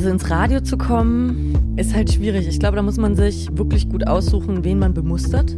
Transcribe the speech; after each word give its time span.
Also 0.00 0.12
ins 0.12 0.30
Radio 0.30 0.62
zu 0.62 0.78
kommen, 0.78 1.76
ist 1.76 1.94
halt 1.94 2.10
schwierig. 2.10 2.48
Ich 2.48 2.58
glaube, 2.58 2.74
da 2.74 2.82
muss 2.82 2.96
man 2.96 3.16
sich 3.16 3.50
wirklich 3.58 3.86
gut 3.86 4.06
aussuchen, 4.06 4.64
wen 4.64 4.78
man 4.78 4.94
bemustert. 4.94 5.54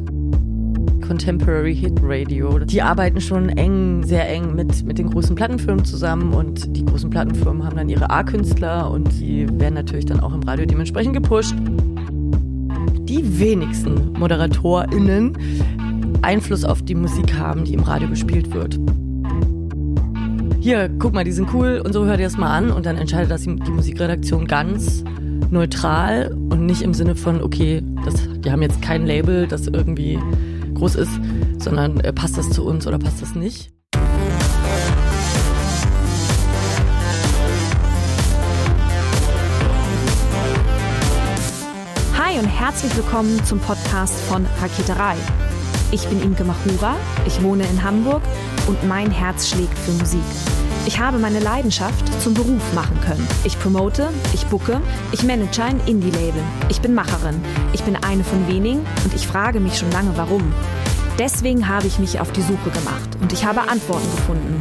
Contemporary 1.06 1.76
Hit 1.76 1.92
Radio. 2.02 2.58
Die 2.58 2.82
arbeiten 2.82 3.20
schon 3.20 3.50
eng, 3.50 4.02
sehr 4.02 4.28
eng 4.28 4.56
mit, 4.56 4.84
mit 4.84 4.98
den 4.98 5.10
großen 5.10 5.36
Plattenfirmen 5.36 5.84
zusammen 5.84 6.34
und 6.34 6.76
die 6.76 6.84
großen 6.84 7.08
Plattenfirmen 7.08 7.64
haben 7.64 7.76
dann 7.76 7.88
ihre 7.88 8.10
A-Künstler 8.10 8.90
und 8.90 9.12
die 9.20 9.46
werden 9.60 9.74
natürlich 9.74 10.06
dann 10.06 10.18
auch 10.18 10.34
im 10.34 10.42
Radio 10.42 10.66
dementsprechend 10.66 11.14
gepusht. 11.14 11.54
Die 13.04 13.38
wenigsten 13.38 14.12
ModeratorInnen 14.14 15.38
Einfluss 16.22 16.64
auf 16.64 16.82
die 16.82 16.96
Musik 16.96 17.32
haben, 17.34 17.62
die 17.62 17.74
im 17.74 17.84
Radio 17.84 18.08
gespielt 18.08 18.52
wird 18.52 18.76
hier, 20.62 20.88
guck 21.00 21.12
mal, 21.12 21.24
die 21.24 21.32
sind 21.32 21.52
cool 21.52 21.82
und 21.84 21.92
so 21.92 22.04
hört 22.04 22.20
ihr 22.20 22.26
es 22.28 22.36
mal 22.36 22.56
an 22.56 22.70
und 22.70 22.86
dann 22.86 22.96
entscheidet 22.96 23.32
das 23.32 23.42
die 23.42 23.48
Musikredaktion 23.48 24.46
ganz 24.46 25.02
neutral 25.50 26.32
und 26.50 26.66
nicht 26.66 26.82
im 26.82 26.94
Sinne 26.94 27.16
von, 27.16 27.42
okay, 27.42 27.82
das, 28.04 28.14
die 28.38 28.52
haben 28.52 28.62
jetzt 28.62 28.80
kein 28.80 29.04
Label, 29.04 29.48
das 29.48 29.66
irgendwie 29.66 30.20
groß 30.74 30.94
ist, 30.94 31.10
sondern 31.58 31.98
äh, 32.00 32.12
passt 32.12 32.38
das 32.38 32.48
zu 32.50 32.64
uns 32.64 32.86
oder 32.86 33.00
passt 33.00 33.20
das 33.20 33.34
nicht. 33.34 33.72
Hi 42.16 42.38
und 42.38 42.46
herzlich 42.46 42.96
willkommen 42.96 43.44
zum 43.44 43.58
Podcast 43.58 44.20
von 44.20 44.46
Raketerei. 44.60 45.16
Ich 45.90 46.06
bin 46.06 46.22
Imke 46.22 46.44
Machura, 46.44 46.94
ich 47.26 47.42
wohne 47.42 47.64
in 47.64 47.82
Hamburg 47.82 48.22
und 48.66 48.82
mein 48.86 49.10
Herz 49.10 49.48
schlägt 49.48 49.78
für 49.78 49.92
Musik. 49.92 50.20
Ich 50.86 50.98
habe 50.98 51.18
meine 51.18 51.38
Leidenschaft 51.38 52.20
zum 52.20 52.34
Beruf 52.34 52.62
machen 52.74 52.98
können. 53.00 53.26
Ich 53.44 53.58
promote, 53.58 54.08
ich 54.34 54.46
bucke, 54.46 54.80
ich 55.12 55.22
manage 55.22 55.62
ein 55.62 55.80
Indie-Label. 55.86 56.42
Ich 56.68 56.80
bin 56.80 56.92
Macherin. 56.94 57.40
Ich 57.72 57.82
bin 57.84 57.96
eine 57.96 58.24
von 58.24 58.48
wenigen 58.48 58.80
und 59.04 59.14
ich 59.14 59.26
frage 59.26 59.60
mich 59.60 59.78
schon 59.78 59.92
lange, 59.92 60.12
warum. 60.16 60.52
Deswegen 61.18 61.68
habe 61.68 61.86
ich 61.86 61.98
mich 61.98 62.20
auf 62.20 62.32
die 62.32 62.42
Suche 62.42 62.70
gemacht 62.70 63.10
und 63.20 63.32
ich 63.32 63.44
habe 63.44 63.60
Antworten 63.60 64.10
gefunden. 64.16 64.60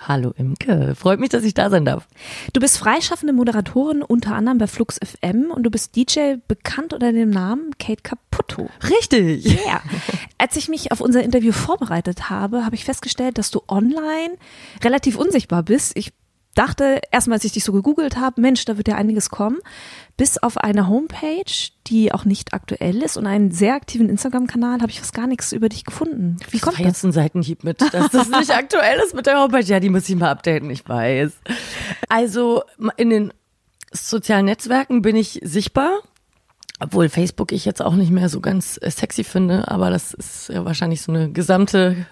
Hallo 0.00 0.32
Imke, 0.36 0.94
freut 0.94 1.20
mich, 1.20 1.30
dass 1.30 1.44
ich 1.44 1.54
da 1.54 1.70
sein 1.70 1.84
darf. 1.84 2.06
Du 2.52 2.60
bist 2.60 2.78
freischaffende 2.78 3.32
Moderatorin 3.32 4.02
unter 4.02 4.34
anderem 4.34 4.58
bei 4.58 4.66
Flux 4.66 4.98
FM 4.98 5.50
und 5.50 5.62
du 5.62 5.70
bist 5.70 5.96
DJ 5.96 6.34
bekannt 6.46 6.92
unter 6.92 7.12
dem 7.12 7.30
Namen 7.30 7.70
Kate 7.78 8.02
Caputo. 8.02 8.68
Richtig. 8.88 9.44
Ja. 9.44 9.60
Yeah. 9.66 9.82
Als 10.38 10.56
ich 10.56 10.68
mich 10.68 10.92
auf 10.92 11.00
unser 11.00 11.22
Interview 11.22 11.52
vorbereitet 11.52 12.28
habe, 12.28 12.64
habe 12.64 12.74
ich 12.74 12.84
festgestellt, 12.84 13.38
dass 13.38 13.50
du 13.50 13.62
online 13.68 14.36
relativ 14.84 15.16
unsichtbar 15.16 15.62
bist. 15.62 15.96
Ich 15.96 16.12
dachte 16.56 17.00
erstmal, 17.12 17.36
als 17.36 17.44
ich 17.44 17.52
dich 17.52 17.64
so 17.64 17.72
gegoogelt 17.72 18.16
habe, 18.16 18.40
Mensch, 18.40 18.64
da 18.64 18.76
wird 18.76 18.88
ja 18.88 18.96
einiges 18.96 19.30
kommen, 19.30 19.58
bis 20.16 20.38
auf 20.38 20.58
eine 20.58 20.88
Homepage, 20.88 21.70
die 21.86 22.12
auch 22.12 22.24
nicht 22.24 22.54
aktuell 22.54 23.02
ist 23.02 23.16
und 23.16 23.26
einen 23.26 23.50
sehr 23.52 23.74
aktiven 23.74 24.08
Instagram-Kanal, 24.08 24.80
habe 24.80 24.90
ich 24.90 24.98
fast 24.98 25.14
gar 25.14 25.26
nichts 25.26 25.52
über 25.52 25.68
dich 25.68 25.84
gefunden. 25.84 26.38
Wie 26.50 26.58
kommt 26.58 26.74
das? 26.74 26.80
War 26.80 26.86
jetzt 26.88 27.04
ein 27.04 27.12
Seitenhieb 27.12 27.62
mit, 27.62 27.80
dass 27.80 28.10
das 28.10 28.28
nicht 28.28 28.50
aktuell 28.54 28.98
ist 29.04 29.14
mit 29.14 29.26
der 29.26 29.38
Homepage. 29.40 29.64
Ja, 29.64 29.80
die 29.80 29.90
muss 29.90 30.08
ich 30.08 30.16
mal 30.16 30.30
updaten, 30.30 30.70
ich 30.70 30.88
weiß. 30.88 31.32
Also 32.08 32.62
in 32.96 33.10
den 33.10 33.32
sozialen 33.92 34.46
Netzwerken 34.46 35.02
bin 35.02 35.16
ich 35.16 35.40
sichtbar. 35.42 36.00
Obwohl 36.78 37.08
Facebook 37.08 37.52
ich 37.52 37.64
jetzt 37.64 37.80
auch 37.80 37.94
nicht 37.94 38.10
mehr 38.10 38.28
so 38.28 38.40
ganz 38.40 38.78
äh, 38.82 38.90
sexy 38.90 39.24
finde, 39.24 39.68
aber 39.68 39.88
das 39.88 40.12
ist 40.12 40.50
ja 40.50 40.66
wahrscheinlich 40.66 41.00
so 41.00 41.10
eine 41.10 41.32
gesamte 41.32 42.06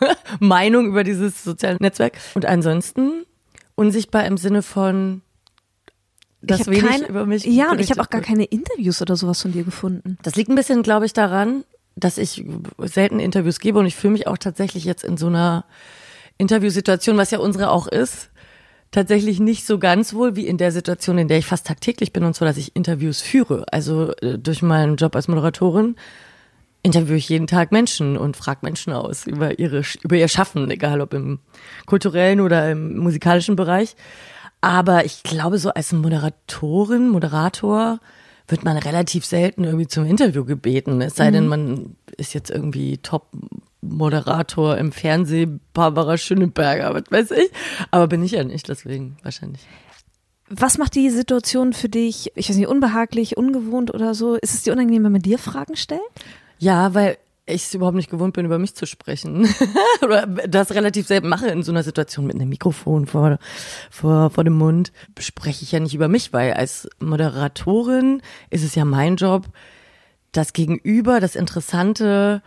Meinung 0.40 0.86
über 0.86 1.04
dieses 1.04 1.44
soziale 1.44 1.76
Netzwerk. 1.80 2.14
Und 2.34 2.46
ansonsten 2.46 3.26
unsichtbar 3.76 4.26
im 4.26 4.36
Sinne 4.36 4.62
von 4.62 5.22
das 6.42 6.66
wenig 6.66 6.82
kein, 6.82 7.04
über 7.04 7.26
mich. 7.26 7.44
Ja, 7.44 7.70
und 7.70 7.80
ich 7.80 7.90
habe 7.90 8.02
auch 8.02 8.10
gar 8.10 8.20
keine 8.20 8.44
Interviews 8.44 9.00
oder 9.00 9.16
sowas 9.16 9.40
von 9.42 9.52
dir 9.52 9.64
gefunden. 9.64 10.18
Das 10.22 10.34
liegt 10.34 10.50
ein 10.50 10.56
bisschen, 10.56 10.82
glaube 10.82 11.06
ich, 11.06 11.12
daran, 11.12 11.64
dass 11.94 12.18
ich 12.18 12.44
selten 12.78 13.20
Interviews 13.20 13.60
gebe 13.60 13.78
und 13.78 13.86
ich 13.86 13.96
fühle 13.96 14.12
mich 14.12 14.26
auch 14.26 14.38
tatsächlich 14.38 14.84
jetzt 14.84 15.04
in 15.04 15.16
so 15.16 15.28
einer 15.28 15.64
Interviewsituation, 16.38 17.16
was 17.16 17.30
ja 17.30 17.38
unsere 17.38 17.70
auch 17.70 17.86
ist, 17.86 18.30
tatsächlich 18.90 19.40
nicht 19.40 19.66
so 19.66 19.78
ganz 19.78 20.14
wohl 20.14 20.36
wie 20.36 20.46
in 20.46 20.58
der 20.58 20.72
Situation, 20.72 21.18
in 21.18 21.28
der 21.28 21.38
ich 21.38 21.46
fast 21.46 21.66
tagtäglich 21.66 22.12
bin 22.12 22.24
und 22.24 22.34
zwar, 22.34 22.48
dass 22.48 22.58
ich 22.58 22.76
Interviews 22.76 23.20
führe. 23.22 23.64
Also 23.72 24.12
äh, 24.16 24.38
durch 24.38 24.62
meinen 24.62 24.96
Job 24.96 25.16
als 25.16 25.28
Moderatorin 25.28 25.96
interviewe 26.86 27.16
ich 27.16 27.28
jeden 27.28 27.48
Tag 27.48 27.72
Menschen 27.72 28.16
und 28.16 28.36
frage 28.36 28.60
Menschen 28.62 28.92
aus 28.92 29.26
über 29.26 29.58
ihre 29.58 29.82
über 30.02 30.16
ihr 30.16 30.28
Schaffen, 30.28 30.70
egal 30.70 31.00
ob 31.00 31.12
im 31.12 31.40
kulturellen 31.84 32.40
oder 32.40 32.70
im 32.70 32.96
musikalischen 32.96 33.56
Bereich. 33.56 33.96
Aber 34.60 35.04
ich 35.04 35.22
glaube, 35.22 35.58
so 35.58 35.70
als 35.70 35.92
Moderatorin, 35.92 37.08
Moderator 37.08 38.00
wird 38.48 38.64
man 38.64 38.76
relativ 38.78 39.26
selten 39.26 39.64
irgendwie 39.64 39.88
zum 39.88 40.06
Interview 40.06 40.44
gebeten. 40.44 41.00
Es 41.00 41.16
sei 41.16 41.30
mhm. 41.30 41.34
denn, 41.34 41.48
man 41.48 41.96
ist 42.16 42.32
jetzt 42.32 42.50
irgendwie 42.50 42.98
Top-Moderator 42.98 44.78
im 44.78 44.92
Fernsehen, 44.92 45.60
Barbara 45.74 46.16
Schöneberger, 46.16 46.94
was 46.94 47.10
weiß 47.10 47.30
ich. 47.32 47.50
Aber 47.90 48.06
bin 48.06 48.22
ich 48.22 48.32
ja 48.32 48.44
nicht, 48.44 48.68
deswegen 48.68 49.16
wahrscheinlich. 49.22 49.62
Was 50.48 50.78
macht 50.78 50.94
die 50.94 51.10
Situation 51.10 51.72
für 51.72 51.88
dich, 51.88 52.30
ich 52.36 52.48
weiß 52.48 52.56
nicht, 52.56 52.68
unbehaglich, 52.68 53.36
ungewohnt 53.36 53.92
oder 53.92 54.14
so? 54.14 54.36
Ist 54.36 54.54
es 54.54 54.62
dir 54.62 54.72
unangenehm, 54.72 55.02
wenn 55.02 55.12
man 55.12 55.22
dir 55.22 55.38
Fragen 55.38 55.74
stellt? 55.74 56.00
Ja, 56.58 56.94
weil 56.94 57.18
ich 57.46 57.64
es 57.64 57.74
überhaupt 57.74 57.96
nicht 57.96 58.10
gewohnt 58.10 58.34
bin, 58.34 58.44
über 58.44 58.58
mich 58.58 58.74
zu 58.74 58.86
sprechen. 58.86 59.48
Oder 60.02 60.26
das 60.26 60.74
relativ 60.74 61.06
selten 61.06 61.28
mache 61.28 61.46
in 61.46 61.62
so 61.62 61.70
einer 61.70 61.84
Situation 61.84 62.26
mit 62.26 62.34
einem 62.34 62.48
Mikrofon 62.48 63.06
vor, 63.06 63.38
vor, 63.90 64.30
vor 64.30 64.44
dem 64.44 64.54
Mund. 64.54 64.92
Spreche 65.18 65.62
ich 65.62 65.72
ja 65.72 65.78
nicht 65.78 65.94
über 65.94 66.08
mich, 66.08 66.32
weil 66.32 66.54
als 66.54 66.88
Moderatorin 66.98 68.20
ist 68.50 68.64
es 68.64 68.74
ja 68.74 68.84
mein 68.84 69.16
Job, 69.16 69.46
das 70.32 70.52
Gegenüber, 70.52 71.20
das 71.20 71.36
Interessante 71.36 72.42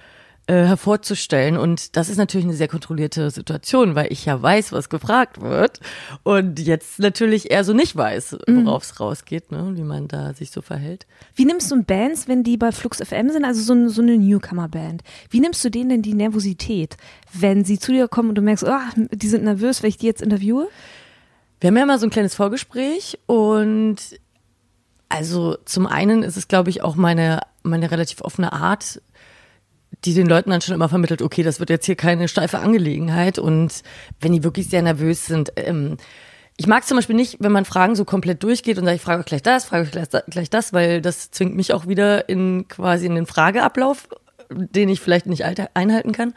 äh, 0.50 0.66
hervorzustellen. 0.66 1.58
Und 1.58 1.96
das 1.96 2.10
ist 2.10 2.18
natürlich 2.18 2.48
eine 2.48 2.56
sehr 2.56 2.68
kontrollierte 2.68 3.30
Situation, 3.30 3.94
weil 3.94 4.12
ich 4.12 4.26
ja 4.26 4.42
weiß, 4.42 4.72
was 4.72 4.90
gefragt 4.90 5.42
wird 5.42 5.80
und 6.24 6.60
jetzt 6.60 6.98
natürlich 6.98 7.52
eher 7.52 7.64
so 7.64 7.74
nicht 7.74 7.96
weiß, 7.96 8.36
mhm. 8.48 8.66
worauf 8.66 8.82
es 8.82 9.00
rausgeht, 9.00 9.52
ne? 9.52 9.74
wie 9.76 9.84
man 9.84 10.08
da 10.08 10.34
sich 10.34 10.50
so 10.50 10.64
verhält. 10.64 11.06
Wie 11.36 11.46
nimmst 11.46 11.70
du 11.70 11.84
Bands, 11.84 12.28
wenn 12.28 12.42
die 12.42 12.58
bei 12.58 12.72
Flux 12.72 12.98
FM 12.98 13.30
sind, 13.30 13.46
also 13.46 13.62
so, 13.62 13.90
so 13.90 14.02
eine 14.02 14.18
Newcomer-Band, 14.18 15.04
wie 15.30 15.40
nimmst 15.40 15.64
du 15.64 15.70
denen 15.70 15.90
denn 15.90 16.02
die 16.02 16.16
Nervosität, 16.16 16.98
wenn 17.32 17.64
sie 17.64 17.78
zu 17.78 17.92
dir 17.92 18.08
kommen 18.08 18.30
und 18.30 18.36
du 18.36 18.42
merkst, 18.42 18.66
oh, 18.68 19.04
die 19.12 19.28
sind 19.28 19.44
nervös, 19.44 19.84
wenn 19.84 19.90
ich 19.90 19.98
die 19.98 20.08
jetzt 20.08 20.24
interviewe? 20.24 20.68
Wir 21.62 21.68
haben 21.68 21.78
ja 21.78 21.86
mal 21.86 22.00
so 22.00 22.08
ein 22.08 22.12
kleines 22.12 22.34
Vorgespräch 22.34 23.20
und 23.28 23.98
also 25.10 25.58
zum 25.66 25.86
einen 25.86 26.24
ist 26.24 26.38
es, 26.38 26.48
glaube 26.48 26.72
ich, 26.72 26.82
auch 26.82 26.96
meine, 26.96 27.42
meine 27.62 27.92
relativ 27.92 28.22
offene 28.22 28.52
Art, 28.52 29.00
die 30.06 30.14
den 30.14 30.28
Leuten 30.28 30.50
dann 30.50 30.62
schon 30.62 30.76
immer 30.76 30.90
vermittelt, 30.90 31.22
okay, 31.22 31.44
das 31.44 31.60
wird 31.60 31.70
jetzt 31.70 31.86
hier 31.86 31.96
keine 31.96 32.28
steife 32.28 32.60
Angelegenheit. 32.60 33.40
Und 33.40 33.84
wenn 34.22 34.34
die 34.34 34.44
wirklich 34.44 34.70
sehr 34.70 34.82
nervös 34.82 35.26
sind, 35.26 35.52
ähm, 35.56 35.98
ich 36.58 36.68
mag 36.68 36.86
zum 36.86 36.98
Beispiel 36.98 37.16
nicht, 37.16 37.38
wenn 37.40 37.54
man 37.54 37.64
Fragen 37.64 37.96
so 37.96 38.04
komplett 38.04 38.44
durchgeht 38.44 38.78
und 38.78 38.86
sagt, 38.86 38.98
ich 38.98 39.02
frage 39.02 39.22
euch 39.22 39.26
gleich 39.26 39.44
das, 39.44 39.66
frage 39.66 39.84
euch 39.84 39.92
gleich, 39.92 40.08
gleich 40.30 40.50
das, 40.50 40.74
weil 40.74 41.02
das 41.02 41.32
zwingt 41.32 41.56
mich 41.56 41.74
auch 41.74 41.88
wieder 41.88 42.28
in 42.28 42.68
quasi 42.68 43.06
in 43.06 43.16
den 43.16 43.26
Frageablauf, 43.26 44.10
den 44.50 44.90
ich 44.90 45.00
vielleicht 45.00 45.26
nicht 45.26 45.46
einhalten 45.46 46.12
kann. 46.12 46.34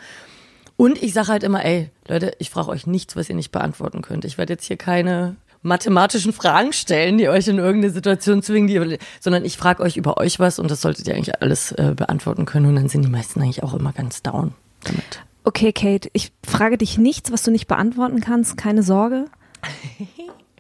Und 0.77 1.03
ich 1.03 1.13
sage 1.13 1.29
halt 1.29 1.43
immer, 1.43 1.65
ey, 1.65 1.91
Leute, 2.07 2.35
ich 2.39 2.51
frage 2.51 2.69
euch 2.69 2.87
nichts, 2.87 3.17
was 3.17 3.29
ihr 3.29 3.35
nicht 3.35 3.51
beantworten 3.51 4.03
könnt. 4.03 4.25
Ich 4.25 4.39
werde 4.39 4.53
jetzt 4.53 4.65
hier 4.65 4.77
keine 4.77 5.37
mathematischen 5.63 6.33
Fragen 6.33 6.73
stellen, 6.73 7.19
die 7.19 7.29
euch 7.29 7.49
in 7.49 7.59
irgendeine 7.59 7.93
Situation 7.93 8.43
zwingen, 8.43 8.69
die, 8.69 8.99
sondern 9.21 9.45
ich 9.45 9.57
frage 9.57 9.83
euch 9.83 9.97
über 9.97 10.19
euch 10.19 10.39
was 10.39 10.59
und 10.59 10.71
das 10.71 10.81
solltet 10.81 11.07
ihr 11.07 11.15
eigentlich 11.15 11.41
alles 11.41 11.73
äh, 11.73 11.95
beantworten 11.97 12.45
können 12.45 12.67
und 12.67 12.77
dann 12.77 12.89
sind 12.89 13.05
die 13.05 13.11
meisten 13.11 13.41
eigentlich 13.41 13.63
auch 13.63 13.75
immer 13.75 13.93
ganz 13.93 14.23
down 14.23 14.55
damit. 14.85 15.23
Okay, 15.45 15.73
Kate, 15.73 16.09
ich 16.13 16.33
frage 16.45 16.79
dich 16.79 16.99
nichts, 16.99 17.33
was 17.33 17.43
du 17.43 17.51
nicht 17.51 17.67
beantworten 17.67 18.21
kannst, 18.21 18.57
keine 18.57 18.83
Sorge. 18.83 19.27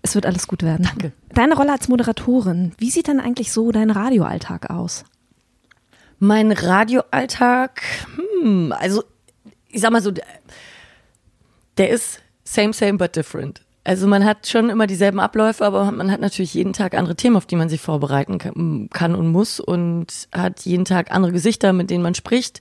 Es 0.04 0.16
wird 0.16 0.26
alles 0.26 0.48
gut 0.48 0.64
werden. 0.64 0.84
Danke. 0.84 1.12
Deine 1.32 1.54
Rolle 1.54 1.70
als 1.70 1.86
Moderatorin, 1.86 2.72
wie 2.76 2.90
sieht 2.90 3.06
denn 3.06 3.20
eigentlich 3.20 3.52
so 3.52 3.70
dein 3.70 3.88
Radioalltag 3.88 4.68
aus? 4.68 5.04
Mein 6.18 6.50
Radioalltag, 6.50 7.82
hm, 8.42 8.74
also 8.76 9.04
ich 9.68 9.80
sag 9.80 9.92
mal 9.92 10.02
so, 10.02 10.12
der 11.78 11.90
ist 11.90 12.20
same, 12.42 12.72
same, 12.72 12.98
but 12.98 13.14
different. 13.14 13.61
Also 13.84 14.06
man 14.06 14.24
hat 14.24 14.46
schon 14.46 14.70
immer 14.70 14.86
dieselben 14.86 15.18
Abläufe, 15.18 15.64
aber 15.64 15.90
man 15.90 16.12
hat 16.12 16.20
natürlich 16.20 16.54
jeden 16.54 16.72
Tag 16.72 16.94
andere 16.94 17.16
Themen, 17.16 17.36
auf 17.36 17.46
die 17.46 17.56
man 17.56 17.68
sich 17.68 17.80
vorbereiten 17.80 18.88
kann 18.90 19.14
und 19.14 19.28
muss 19.28 19.58
und 19.58 20.28
hat 20.32 20.60
jeden 20.60 20.84
Tag 20.84 21.10
andere 21.10 21.32
Gesichter, 21.32 21.72
mit 21.72 21.90
denen 21.90 22.02
man 22.02 22.14
spricht. 22.14 22.60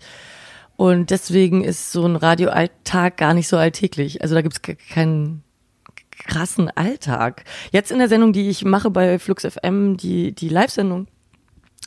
Und 0.77 1.11
deswegen 1.11 1.63
ist 1.63 1.91
so 1.91 2.05
ein 2.05 2.15
Radioalltag 2.15 3.17
gar 3.17 3.35
nicht 3.35 3.47
so 3.47 3.57
alltäglich. 3.57 4.23
Also 4.23 4.33
da 4.33 4.41
gibt's 4.41 4.63
keinen 4.63 5.43
krassen 6.25 6.69
Alltag. 6.69 7.43
Jetzt 7.71 7.91
in 7.91 7.99
der 7.99 8.09
Sendung, 8.09 8.33
die 8.33 8.49
ich 8.49 8.65
mache 8.65 8.89
bei 8.89 9.19
Flux 9.19 9.45
FM, 9.45 9.97
die, 9.97 10.31
die 10.33 10.49
Live-Sendung, 10.49 11.07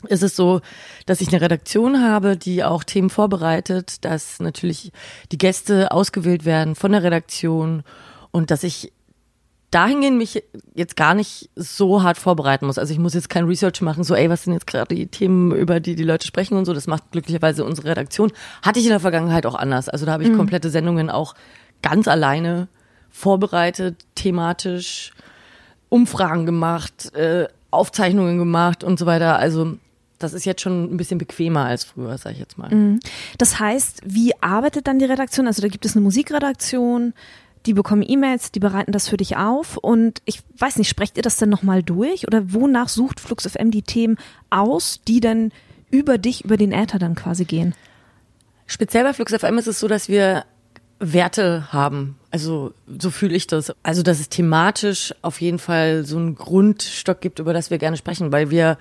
ist 0.07 0.23
es 0.23 0.35
so, 0.35 0.61
dass 1.05 1.19
ich 1.19 1.29
eine 1.29 1.41
Redaktion 1.41 2.01
habe, 2.01 2.37
die 2.37 2.63
auch 2.63 2.83
Themen 2.83 3.09
vorbereitet, 3.09 4.05
dass 4.05 4.39
natürlich 4.39 4.91
die 5.31 5.37
Gäste 5.37 5.91
ausgewählt 5.91 6.45
werden 6.45 6.75
von 6.75 6.91
der 6.93 7.03
Redaktion 7.03 7.83
und 8.31 8.51
dass 8.51 8.63
ich 8.63 8.91
dahingehend 9.71 10.17
mich 10.17 10.43
jetzt 10.73 10.95
gar 10.95 11.13
nicht 11.13 11.49
so 11.55 12.03
hart 12.03 12.17
vorbereiten 12.17 12.65
muss. 12.65 12.77
Also 12.77 12.93
ich 12.93 12.99
muss 12.99 13.13
jetzt 13.13 13.29
kein 13.29 13.45
Research 13.45 13.81
machen, 13.81 14.03
so 14.03 14.15
ey, 14.15 14.29
was 14.29 14.43
sind 14.43 14.53
jetzt 14.53 14.67
gerade 14.67 14.95
die 14.95 15.07
Themen, 15.07 15.51
über 15.51 15.79
die 15.79 15.95
die 15.95 16.03
Leute 16.03 16.25
sprechen 16.25 16.57
und 16.57 16.65
so. 16.65 16.73
Das 16.73 16.87
macht 16.87 17.11
glücklicherweise 17.11 17.65
unsere 17.65 17.89
Redaktion. 17.89 18.31
Hatte 18.61 18.79
ich 18.79 18.85
in 18.85 18.91
der 18.91 18.99
Vergangenheit 18.99 19.45
auch 19.45 19.55
anders. 19.55 19.89
Also 19.89 20.05
da 20.05 20.13
habe 20.13 20.23
ich 20.23 20.29
mhm. 20.29 20.37
komplette 20.37 20.69
Sendungen 20.69 21.09
auch 21.09 21.35
ganz 21.81 22.07
alleine 22.07 22.67
vorbereitet, 23.09 24.05
thematisch, 24.15 25.13
Umfragen 25.89 26.45
gemacht, 26.45 27.13
äh, 27.15 27.47
Aufzeichnungen 27.71 28.37
gemacht 28.37 28.83
und 28.83 28.99
so 28.99 29.05
weiter. 29.05 29.37
Also 29.37 29.77
das 30.19 30.33
ist 30.33 30.45
jetzt 30.45 30.61
schon 30.61 30.93
ein 30.93 30.97
bisschen 30.97 31.17
bequemer 31.17 31.65
als 31.65 31.83
früher, 31.83 32.17
sage 32.17 32.33
ich 32.33 32.39
jetzt 32.39 32.57
mal. 32.57 32.73
Mhm. 32.73 32.99
Das 33.37 33.59
heißt, 33.59 34.01
wie 34.05 34.31
arbeitet 34.41 34.87
dann 34.87 34.99
die 34.99 35.05
Redaktion? 35.05 35.47
Also 35.47 35.61
da 35.61 35.67
gibt 35.67 35.85
es 35.85 35.95
eine 35.95 36.03
Musikredaktion, 36.03 37.13
die 37.65 37.73
bekommen 37.73 38.03
E-Mails, 38.07 38.51
die 38.51 38.59
bereiten 38.59 38.91
das 38.91 39.07
für 39.07 39.17
dich 39.17 39.37
auf 39.37 39.77
und 39.77 40.21
ich 40.25 40.41
weiß 40.57 40.77
nicht, 40.77 40.89
sprecht 40.89 41.17
ihr 41.17 41.23
das 41.23 41.37
denn 41.37 41.49
nochmal 41.49 41.83
durch 41.83 42.27
oder 42.27 42.53
wonach 42.53 42.89
sucht 42.89 43.19
Flux 43.19 43.47
FM 43.47 43.71
die 43.71 43.81
Themen 43.81 44.17
aus, 44.49 45.01
die 45.07 45.19
dann 45.19 45.51
über 45.89 46.17
dich, 46.17 46.45
über 46.45 46.57
den 46.57 46.71
Äther 46.71 46.99
dann 46.99 47.15
quasi 47.15 47.45
gehen? 47.45 47.73
Speziell 48.67 49.03
bei 49.03 49.13
Flux 49.13 49.33
FM 49.33 49.57
ist 49.57 49.67
es 49.67 49.79
so, 49.79 49.87
dass 49.87 50.09
wir 50.09 50.45
Werte 50.99 51.71
haben. 51.73 52.17
Also 52.31 52.73
so 52.99 53.09
fühle 53.09 53.35
ich 53.35 53.47
das. 53.47 53.73
Also 53.83 54.01
dass 54.01 54.19
es 54.19 54.29
thematisch 54.29 55.13
auf 55.21 55.41
jeden 55.41 55.59
Fall 55.59 56.05
so 56.05 56.17
einen 56.17 56.35
Grundstock 56.35 57.21
gibt, 57.21 57.39
über 57.39 57.53
das 57.53 57.69
wir 57.69 57.77
gerne 57.77 57.97
sprechen, 57.97 58.31
weil 58.31 58.49
wir 58.49 58.77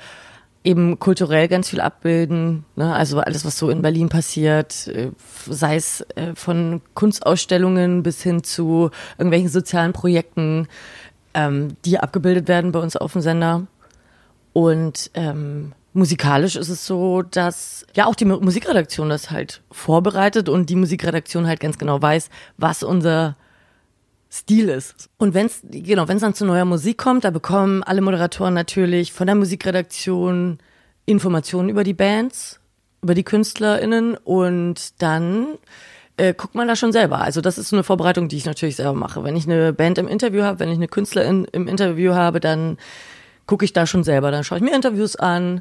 eben 0.64 0.98
kulturell 0.98 1.46
ganz 1.46 1.68
viel 1.68 1.80
abbilden. 1.80 2.64
Ne? 2.74 2.92
Also 2.92 3.20
alles, 3.20 3.44
was 3.44 3.58
so 3.58 3.68
in 3.68 3.82
Berlin 3.82 4.08
passiert, 4.08 4.88
äh, 4.88 5.10
sei 5.48 5.76
es 5.76 6.00
äh, 6.16 6.34
von 6.34 6.80
Kunstausstellungen 6.94 8.02
bis 8.02 8.22
hin 8.22 8.42
zu 8.42 8.90
irgendwelchen 9.18 9.50
sozialen 9.50 9.92
Projekten, 9.92 10.66
ähm, 11.34 11.76
die 11.84 11.98
abgebildet 11.98 12.48
werden 12.48 12.72
bei 12.72 12.80
uns 12.80 12.96
auf 12.96 13.12
dem 13.12 13.20
Sender. 13.20 13.66
Und 14.54 15.10
ähm, 15.14 15.72
musikalisch 15.92 16.56
ist 16.56 16.70
es 16.70 16.86
so, 16.86 17.22
dass 17.22 17.86
ja 17.94 18.06
auch 18.06 18.14
die 18.14 18.24
Musikredaktion 18.24 19.10
das 19.10 19.30
halt 19.30 19.60
vorbereitet 19.70 20.48
und 20.48 20.70
die 20.70 20.76
Musikredaktion 20.76 21.46
halt 21.46 21.60
ganz 21.60 21.76
genau 21.76 22.00
weiß, 22.00 22.30
was 22.56 22.82
unser 22.82 23.36
Stil 24.34 24.68
ist. 24.68 25.08
Und 25.16 25.32
wenn 25.32 25.46
es 25.46 25.60
genau, 25.62 26.08
wenn 26.08 26.16
es 26.16 26.22
dann 26.22 26.34
zu 26.34 26.44
neuer 26.44 26.64
Musik 26.64 26.98
kommt, 26.98 27.22
da 27.22 27.30
bekommen 27.30 27.84
alle 27.84 28.00
Moderatoren 28.00 28.52
natürlich 28.52 29.12
von 29.12 29.28
der 29.28 29.36
Musikredaktion 29.36 30.58
Informationen 31.06 31.68
über 31.68 31.84
die 31.84 31.94
Bands, 31.94 32.58
über 33.00 33.14
die 33.14 33.22
KünstlerInnen 33.22 34.16
und 34.16 35.00
dann 35.00 35.46
äh, 36.16 36.34
guckt 36.34 36.56
man 36.56 36.66
da 36.66 36.74
schon 36.74 36.90
selber. 36.90 37.20
Also 37.20 37.40
das 37.40 37.58
ist 37.58 37.68
so 37.68 37.76
eine 37.76 37.84
Vorbereitung, 37.84 38.26
die 38.26 38.36
ich 38.36 38.44
natürlich 38.44 38.74
selber 38.74 38.94
mache. 38.94 39.22
Wenn 39.22 39.36
ich 39.36 39.46
eine 39.46 39.72
Band 39.72 39.98
im 39.98 40.08
Interview 40.08 40.42
habe, 40.42 40.58
wenn 40.58 40.68
ich 40.68 40.78
eine 40.78 40.88
Künstlerin 40.88 41.46
im 41.52 41.68
Interview 41.68 42.14
habe, 42.14 42.40
dann 42.40 42.76
gucke 43.46 43.64
ich 43.64 43.72
da 43.72 43.86
schon 43.86 44.02
selber. 44.02 44.32
Dann 44.32 44.42
schaue 44.42 44.58
ich 44.58 44.64
mir 44.64 44.74
Interviews 44.74 45.14
an, 45.14 45.60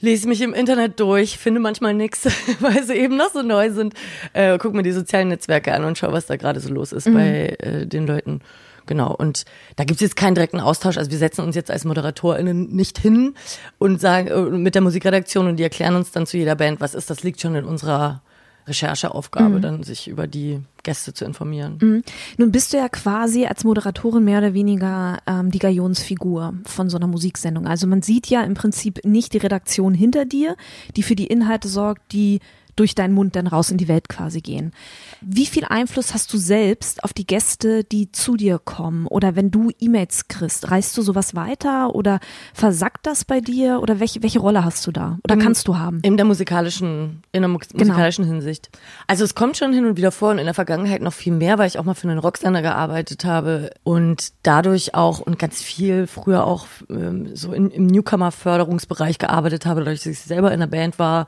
lese 0.00 0.28
mich 0.28 0.40
im 0.40 0.54
Internet 0.54 0.98
durch, 1.00 1.38
finde 1.38 1.60
manchmal 1.60 1.94
nichts, 1.94 2.28
weil 2.60 2.82
sie 2.84 2.94
eben 2.94 3.16
noch 3.16 3.30
so 3.32 3.42
neu 3.42 3.70
sind. 3.70 3.94
Äh, 4.32 4.58
guck 4.58 4.74
mir 4.74 4.82
die 4.82 4.92
sozialen 4.92 5.28
Netzwerke 5.28 5.72
an 5.74 5.84
und 5.84 5.98
schau, 5.98 6.12
was 6.12 6.26
da 6.26 6.36
gerade 6.36 6.60
so 6.60 6.72
los 6.72 6.92
ist 6.92 7.08
mhm. 7.08 7.14
bei 7.14 7.56
äh, 7.58 7.86
den 7.86 8.06
Leuten. 8.06 8.40
Genau. 8.86 9.14
Und 9.14 9.44
da 9.76 9.84
gibt 9.84 9.98
es 9.98 10.00
jetzt 10.00 10.16
keinen 10.16 10.34
direkten 10.34 10.58
Austausch. 10.58 10.96
Also 10.96 11.10
wir 11.10 11.18
setzen 11.18 11.42
uns 11.42 11.54
jetzt 11.54 11.70
als 11.70 11.84
ModeratorInnen 11.84 12.70
nicht 12.74 12.98
hin 12.98 13.34
und 13.78 14.00
sagen 14.00 14.28
äh, 14.28 14.40
mit 14.56 14.74
der 14.74 14.82
Musikredaktion 14.82 15.46
und 15.46 15.56
die 15.56 15.62
erklären 15.62 15.94
uns 15.94 16.10
dann 16.10 16.26
zu 16.26 16.36
jeder 16.36 16.56
Band, 16.56 16.80
was 16.80 16.94
ist. 16.94 17.08
Das 17.10 17.22
liegt 17.22 17.40
schon 17.40 17.54
in 17.54 17.64
unserer 17.64 18.22
Rechercheaufgabe, 18.66 19.56
mhm. 19.56 19.62
dann 19.62 19.82
sich 19.82 20.08
über 20.08 20.26
die 20.26 20.60
Gäste 20.82 21.12
zu 21.12 21.24
informieren. 21.24 21.78
Mhm. 21.80 22.02
Nun 22.38 22.52
bist 22.52 22.72
du 22.72 22.78
ja 22.78 22.88
quasi 22.88 23.46
als 23.46 23.64
Moderatorin 23.64 24.24
mehr 24.24 24.38
oder 24.38 24.54
weniger 24.54 25.18
ähm, 25.26 25.50
die 25.50 25.58
Gajonsfigur 25.58 26.54
von 26.64 26.90
so 26.90 26.96
einer 26.96 27.06
Musiksendung. 27.06 27.66
Also 27.66 27.86
man 27.86 28.02
sieht 28.02 28.28
ja 28.28 28.42
im 28.42 28.54
Prinzip 28.54 29.04
nicht 29.04 29.32
die 29.34 29.38
Redaktion 29.38 29.94
hinter 29.94 30.24
dir, 30.24 30.56
die 30.96 31.02
für 31.02 31.16
die 31.16 31.26
Inhalte 31.26 31.68
sorgt, 31.68 32.12
die 32.12 32.40
durch 32.80 32.94
deinen 32.94 33.12
Mund 33.12 33.36
dann 33.36 33.46
raus 33.46 33.70
in 33.70 33.76
die 33.76 33.88
Welt 33.88 34.08
quasi 34.08 34.40
gehen. 34.40 34.72
Wie 35.20 35.44
viel 35.44 35.66
Einfluss 35.66 36.14
hast 36.14 36.32
du 36.32 36.38
selbst 36.38 37.04
auf 37.04 37.12
die 37.12 37.26
Gäste, 37.26 37.84
die 37.84 38.10
zu 38.10 38.38
dir 38.38 38.58
kommen? 38.58 39.06
Oder 39.06 39.36
wenn 39.36 39.50
du 39.50 39.70
E-Mails 39.78 40.28
kriegst, 40.28 40.70
reißt 40.70 40.96
du 40.96 41.02
sowas 41.02 41.34
weiter 41.34 41.94
oder 41.94 42.20
versackt 42.54 43.06
das 43.06 43.26
bei 43.26 43.42
dir? 43.42 43.80
Oder 43.82 44.00
welche, 44.00 44.22
welche 44.22 44.38
Rolle 44.38 44.64
hast 44.64 44.86
du 44.86 44.92
da? 44.92 45.18
Oder 45.24 45.34
Im, 45.34 45.40
kannst 45.40 45.68
du 45.68 45.76
haben? 45.76 46.00
In 46.00 46.16
der 46.16 46.24
musikalischen, 46.24 47.22
in 47.32 47.42
der 47.42 47.50
genau. 47.50 47.58
musikalischen 47.58 48.24
genau. 48.24 48.36
Hinsicht. 48.36 48.70
Also 49.06 49.24
es 49.24 49.34
kommt 49.34 49.58
schon 49.58 49.74
hin 49.74 49.84
und 49.84 49.98
wieder 49.98 50.10
vor 50.10 50.30
und 50.30 50.38
in 50.38 50.46
der 50.46 50.54
Vergangenheit 50.54 51.02
noch 51.02 51.12
viel 51.12 51.34
mehr, 51.34 51.58
weil 51.58 51.68
ich 51.68 51.78
auch 51.78 51.84
mal 51.84 51.92
für 51.92 52.08
einen 52.08 52.18
Rocksender 52.18 52.62
gearbeitet 52.62 53.26
habe 53.26 53.72
und 53.82 54.32
dadurch 54.42 54.94
auch 54.94 55.20
und 55.20 55.38
ganz 55.38 55.60
viel 55.60 56.06
früher 56.06 56.46
auch 56.46 56.66
ähm, 56.88 57.36
so 57.36 57.52
in, 57.52 57.70
im 57.70 57.88
Newcomer-Förderungsbereich 57.88 59.18
gearbeitet 59.18 59.66
habe, 59.66 59.80
dadurch, 59.80 59.98
dass 59.98 60.06
ich 60.06 60.20
selber 60.20 60.50
in 60.50 60.60
der 60.60 60.66
Band 60.66 60.98
war 60.98 61.26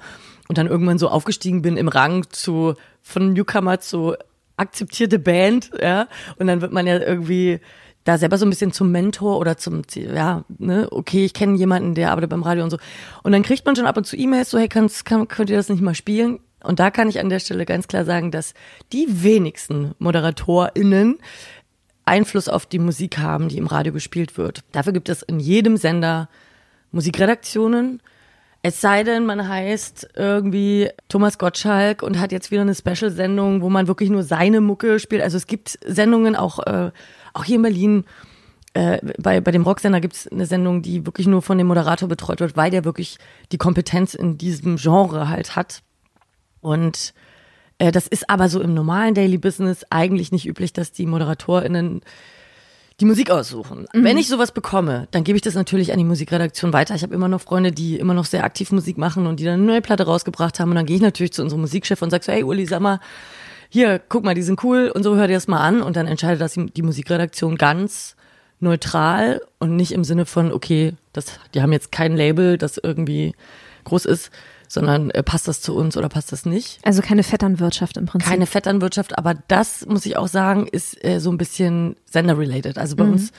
und 0.48 0.58
dann 0.58 0.66
irgendwann 0.66 0.98
so 0.98 1.08
aufgestiegen 1.08 1.62
bin 1.62 1.76
im 1.76 1.88
Rang 1.88 2.26
zu 2.30 2.74
von 3.02 3.32
Newcomer 3.32 3.80
zu 3.80 4.14
akzeptierte 4.56 5.18
Band, 5.18 5.70
ja, 5.80 6.08
und 6.36 6.46
dann 6.46 6.60
wird 6.60 6.72
man 6.72 6.86
ja 6.86 6.98
irgendwie 6.98 7.60
da 8.04 8.18
selber 8.18 8.36
so 8.36 8.44
ein 8.44 8.50
bisschen 8.50 8.72
zum 8.72 8.90
Mentor 8.90 9.38
oder 9.38 9.56
zum, 9.56 9.82
ja, 9.94 10.44
ne, 10.58 10.88
okay, 10.90 11.24
ich 11.24 11.34
kenne 11.34 11.56
jemanden, 11.56 11.94
der 11.94 12.10
arbeitet 12.10 12.30
beim 12.30 12.42
Radio 12.42 12.64
und 12.64 12.70
so. 12.70 12.78
Und 13.22 13.32
dann 13.32 13.42
kriegt 13.42 13.64
man 13.64 13.76
schon 13.76 13.86
ab 13.86 13.96
und 13.96 14.06
zu 14.06 14.16
E-Mails, 14.16 14.50
so, 14.50 14.58
hey, 14.58 14.68
kannst, 14.68 15.04
kann, 15.04 15.28
könnt 15.28 15.50
ihr 15.50 15.56
das 15.56 15.68
nicht 15.68 15.82
mal 15.82 15.94
spielen? 15.94 16.40
Und 16.64 16.80
da 16.80 16.90
kann 16.90 17.08
ich 17.08 17.20
an 17.20 17.28
der 17.28 17.38
Stelle 17.38 17.64
ganz 17.64 17.88
klar 17.88 18.04
sagen, 18.04 18.30
dass 18.30 18.54
die 18.92 19.06
wenigsten 19.08 19.94
ModeratorInnen 19.98 21.18
Einfluss 22.04 22.48
auf 22.48 22.66
die 22.66 22.80
Musik 22.80 23.18
haben, 23.18 23.48
die 23.48 23.58
im 23.58 23.66
Radio 23.66 23.92
gespielt 23.92 24.36
wird. 24.36 24.64
Dafür 24.72 24.92
gibt 24.92 25.08
es 25.08 25.22
in 25.22 25.38
jedem 25.38 25.76
Sender 25.76 26.28
Musikredaktionen, 26.90 28.00
es 28.62 28.80
sei 28.80 29.02
denn, 29.02 29.26
man 29.26 29.48
heißt 29.48 30.10
irgendwie 30.14 30.88
Thomas 31.08 31.38
Gottschalk 31.38 32.02
und 32.02 32.20
hat 32.20 32.30
jetzt 32.30 32.52
wieder 32.52 32.60
eine 32.60 32.76
Special-Sendung, 32.76 33.60
wo 33.60 33.68
man 33.68 33.88
wirklich 33.88 34.08
nur 34.08 34.22
seine 34.22 34.60
Mucke 34.60 35.00
spielt. 35.00 35.22
Also 35.22 35.36
es 35.36 35.48
gibt 35.48 35.80
Sendungen 35.84 36.36
auch, 36.36 36.60
äh, 36.60 36.92
auch 37.34 37.44
hier 37.44 37.56
in 37.56 37.62
Berlin. 37.62 38.04
Äh, 38.74 38.98
bei, 39.18 39.40
bei 39.40 39.50
dem 39.50 39.64
Rocksender 39.64 40.00
gibt 40.00 40.14
es 40.14 40.28
eine 40.28 40.46
Sendung, 40.46 40.80
die 40.80 41.04
wirklich 41.04 41.26
nur 41.26 41.42
von 41.42 41.58
dem 41.58 41.66
Moderator 41.66 42.08
betreut 42.08 42.38
wird, 42.38 42.56
weil 42.56 42.70
der 42.70 42.84
wirklich 42.84 43.18
die 43.50 43.58
Kompetenz 43.58 44.14
in 44.14 44.38
diesem 44.38 44.76
Genre 44.76 45.28
halt 45.28 45.56
hat. 45.56 45.82
Und 46.60 47.14
äh, 47.78 47.90
das 47.90 48.06
ist 48.06 48.30
aber 48.30 48.48
so 48.48 48.60
im 48.60 48.74
normalen 48.74 49.14
Daily 49.14 49.38
Business 49.38 49.84
eigentlich 49.90 50.30
nicht 50.30 50.46
üblich, 50.46 50.72
dass 50.72 50.92
die 50.92 51.06
ModeratorInnen 51.06 52.02
die 53.02 53.06
Musik 53.06 53.30
aussuchen. 53.30 53.86
Mhm. 53.92 54.04
Wenn 54.04 54.16
ich 54.16 54.28
sowas 54.28 54.52
bekomme, 54.52 55.08
dann 55.10 55.24
gebe 55.24 55.36
ich 55.36 55.42
das 55.42 55.54
natürlich 55.54 55.92
an 55.92 55.98
die 55.98 56.04
Musikredaktion 56.04 56.72
weiter. 56.72 56.94
Ich 56.94 57.02
habe 57.02 57.14
immer 57.14 57.28
noch 57.28 57.40
Freunde, 57.40 57.72
die 57.72 57.98
immer 57.98 58.14
noch 58.14 58.24
sehr 58.24 58.44
aktiv 58.44 58.70
Musik 58.70 58.96
machen 58.96 59.26
und 59.26 59.40
die 59.40 59.44
dann 59.44 59.54
eine 59.54 59.64
neue 59.64 59.80
Platte 59.82 60.04
rausgebracht 60.04 60.60
haben. 60.60 60.70
Und 60.70 60.76
dann 60.76 60.86
gehe 60.86 60.96
ich 60.96 61.02
natürlich 61.02 61.32
zu 61.32 61.42
unserem 61.42 61.62
Musikchef 61.62 62.00
und 62.00 62.10
sage 62.10 62.24
so, 62.24 62.32
hey 62.32 62.44
Uli, 62.44 62.64
sag 62.64 62.80
mal, 62.80 63.00
hier, 63.68 64.00
guck 64.08 64.22
mal, 64.22 64.34
die 64.34 64.42
sind 64.42 64.62
cool 64.62 64.92
und 64.94 65.02
so, 65.02 65.16
hör 65.16 65.26
dir 65.26 65.34
das 65.34 65.48
mal 65.48 65.60
an. 65.60 65.82
Und 65.82 65.96
dann 65.96 66.06
entscheidet 66.06 66.40
das 66.40 66.54
die 66.54 66.82
Musikredaktion 66.82 67.56
ganz 67.56 68.14
neutral 68.60 69.40
und 69.58 69.74
nicht 69.74 69.90
im 69.90 70.04
Sinne 70.04 70.24
von, 70.24 70.52
okay, 70.52 70.94
das, 71.12 71.40
die 71.54 71.60
haben 71.60 71.72
jetzt 71.72 71.90
kein 71.90 72.16
Label, 72.16 72.56
das 72.56 72.78
irgendwie 72.78 73.34
groß 73.82 74.04
ist, 74.04 74.30
sondern 74.72 75.10
äh, 75.10 75.22
passt 75.22 75.48
das 75.48 75.60
zu 75.60 75.76
uns 75.76 75.98
oder 75.98 76.08
passt 76.08 76.32
das 76.32 76.46
nicht? 76.46 76.78
Also 76.82 77.02
keine 77.02 77.22
Vetternwirtschaft 77.22 77.98
im 77.98 78.06
Prinzip. 78.06 78.30
Keine 78.30 78.46
Vetternwirtschaft, 78.46 79.18
aber 79.18 79.34
das 79.48 79.84
muss 79.84 80.06
ich 80.06 80.16
auch 80.16 80.28
sagen, 80.28 80.66
ist 80.66 81.04
äh, 81.04 81.20
so 81.20 81.30
ein 81.30 81.36
bisschen 81.36 81.96
sender-related. 82.06 82.78
Also 82.78 82.96
bei 82.96 83.04
mhm. 83.04 83.12
uns, 83.12 83.32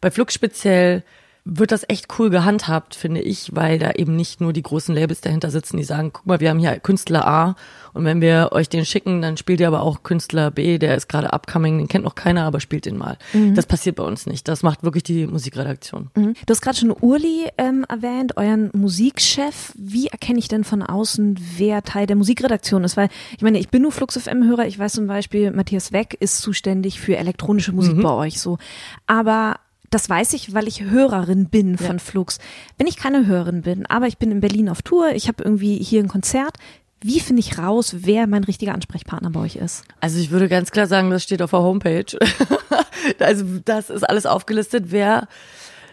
bei 0.00 0.10
Flux 0.10 0.32
speziell, 0.32 1.04
wird 1.44 1.72
das 1.72 1.84
echt 1.88 2.06
cool 2.18 2.30
gehandhabt, 2.30 2.94
finde 2.94 3.20
ich, 3.20 3.54
weil 3.54 3.78
da 3.78 3.92
eben 3.92 4.16
nicht 4.16 4.40
nur 4.40 4.52
die 4.52 4.62
großen 4.62 4.94
Labels 4.94 5.20
dahinter 5.20 5.50
sitzen, 5.50 5.76
die 5.76 5.84
sagen, 5.84 6.10
guck 6.12 6.26
mal, 6.26 6.40
wir 6.40 6.50
haben 6.50 6.58
hier 6.58 6.78
Künstler 6.78 7.26
A 7.26 7.56
und 7.94 8.04
wenn 8.04 8.20
wir 8.20 8.50
euch 8.52 8.68
den 8.68 8.84
schicken, 8.84 9.22
dann 9.22 9.36
spielt 9.36 9.60
ihr 9.60 9.66
aber 9.66 9.82
auch 9.82 10.02
Künstler 10.02 10.50
B, 10.50 10.78
der 10.78 10.94
ist 10.96 11.08
gerade 11.08 11.32
upcoming, 11.32 11.78
den 11.78 11.88
kennt 11.88 12.04
noch 12.04 12.14
keiner, 12.14 12.44
aber 12.44 12.60
spielt 12.60 12.86
den 12.86 12.96
mal. 12.96 13.18
Mhm. 13.32 13.54
Das 13.54 13.66
passiert 13.66 13.96
bei 13.96 14.04
uns 14.04 14.26
nicht. 14.26 14.46
Das 14.46 14.62
macht 14.62 14.82
wirklich 14.82 15.02
die 15.02 15.26
Musikredaktion. 15.26 16.10
Mhm. 16.14 16.34
Du 16.46 16.50
hast 16.50 16.60
gerade 16.60 16.76
schon 16.76 16.94
Urli 17.00 17.48
ähm, 17.56 17.84
erwähnt, 17.88 18.36
euren 18.36 18.70
Musikchef. 18.74 19.72
Wie 19.76 20.08
erkenne 20.08 20.38
ich 20.38 20.48
denn 20.48 20.64
von 20.64 20.82
außen, 20.82 21.40
wer 21.56 21.82
Teil 21.82 22.06
der 22.06 22.16
Musikredaktion 22.16 22.84
ist? 22.84 22.96
Weil 22.96 23.08
ich 23.36 23.42
meine, 23.42 23.58
ich 23.58 23.68
bin 23.68 23.82
nur 23.82 23.92
Flux 23.92 24.16
FM-Hörer. 24.16 24.66
Ich 24.66 24.78
weiß 24.78 24.92
zum 24.92 25.06
Beispiel, 25.06 25.50
Matthias 25.50 25.92
Weck 25.92 26.16
ist 26.20 26.38
zuständig 26.38 27.00
für 27.00 27.16
elektronische 27.16 27.72
Musik 27.72 27.96
mhm. 27.96 28.02
bei 28.02 28.12
euch 28.12 28.40
so. 28.40 28.58
Aber 29.06 29.56
das 29.90 30.08
weiß 30.08 30.34
ich, 30.34 30.54
weil 30.54 30.68
ich 30.68 30.82
Hörerin 30.82 31.48
bin 31.48 31.78
von 31.78 31.96
ja. 31.96 31.98
Flux. 31.98 32.38
Wenn 32.76 32.86
ich 32.86 32.96
keine 32.96 33.26
Hörerin 33.26 33.62
bin, 33.62 33.86
aber 33.86 34.06
ich 34.06 34.18
bin 34.18 34.30
in 34.30 34.40
Berlin 34.40 34.68
auf 34.68 34.82
Tour, 34.82 35.10
ich 35.14 35.28
habe 35.28 35.42
irgendwie 35.42 35.76
hier 35.76 36.02
ein 36.02 36.08
Konzert, 36.08 36.56
wie 37.00 37.20
finde 37.20 37.40
ich 37.40 37.58
raus, 37.58 37.94
wer 38.00 38.26
mein 38.26 38.44
richtiger 38.44 38.74
Ansprechpartner 38.74 39.30
bei 39.30 39.40
euch 39.40 39.56
ist? 39.56 39.84
Also 40.00 40.18
ich 40.18 40.30
würde 40.30 40.48
ganz 40.48 40.72
klar 40.72 40.86
sagen, 40.86 41.10
das 41.10 41.22
steht 41.22 41.42
auf 41.42 41.50
der 41.50 41.60
Homepage. 41.60 42.18
also 43.20 43.44
das 43.64 43.88
ist 43.88 44.02
alles 44.02 44.26
aufgelistet, 44.26 44.86
wer 44.88 45.28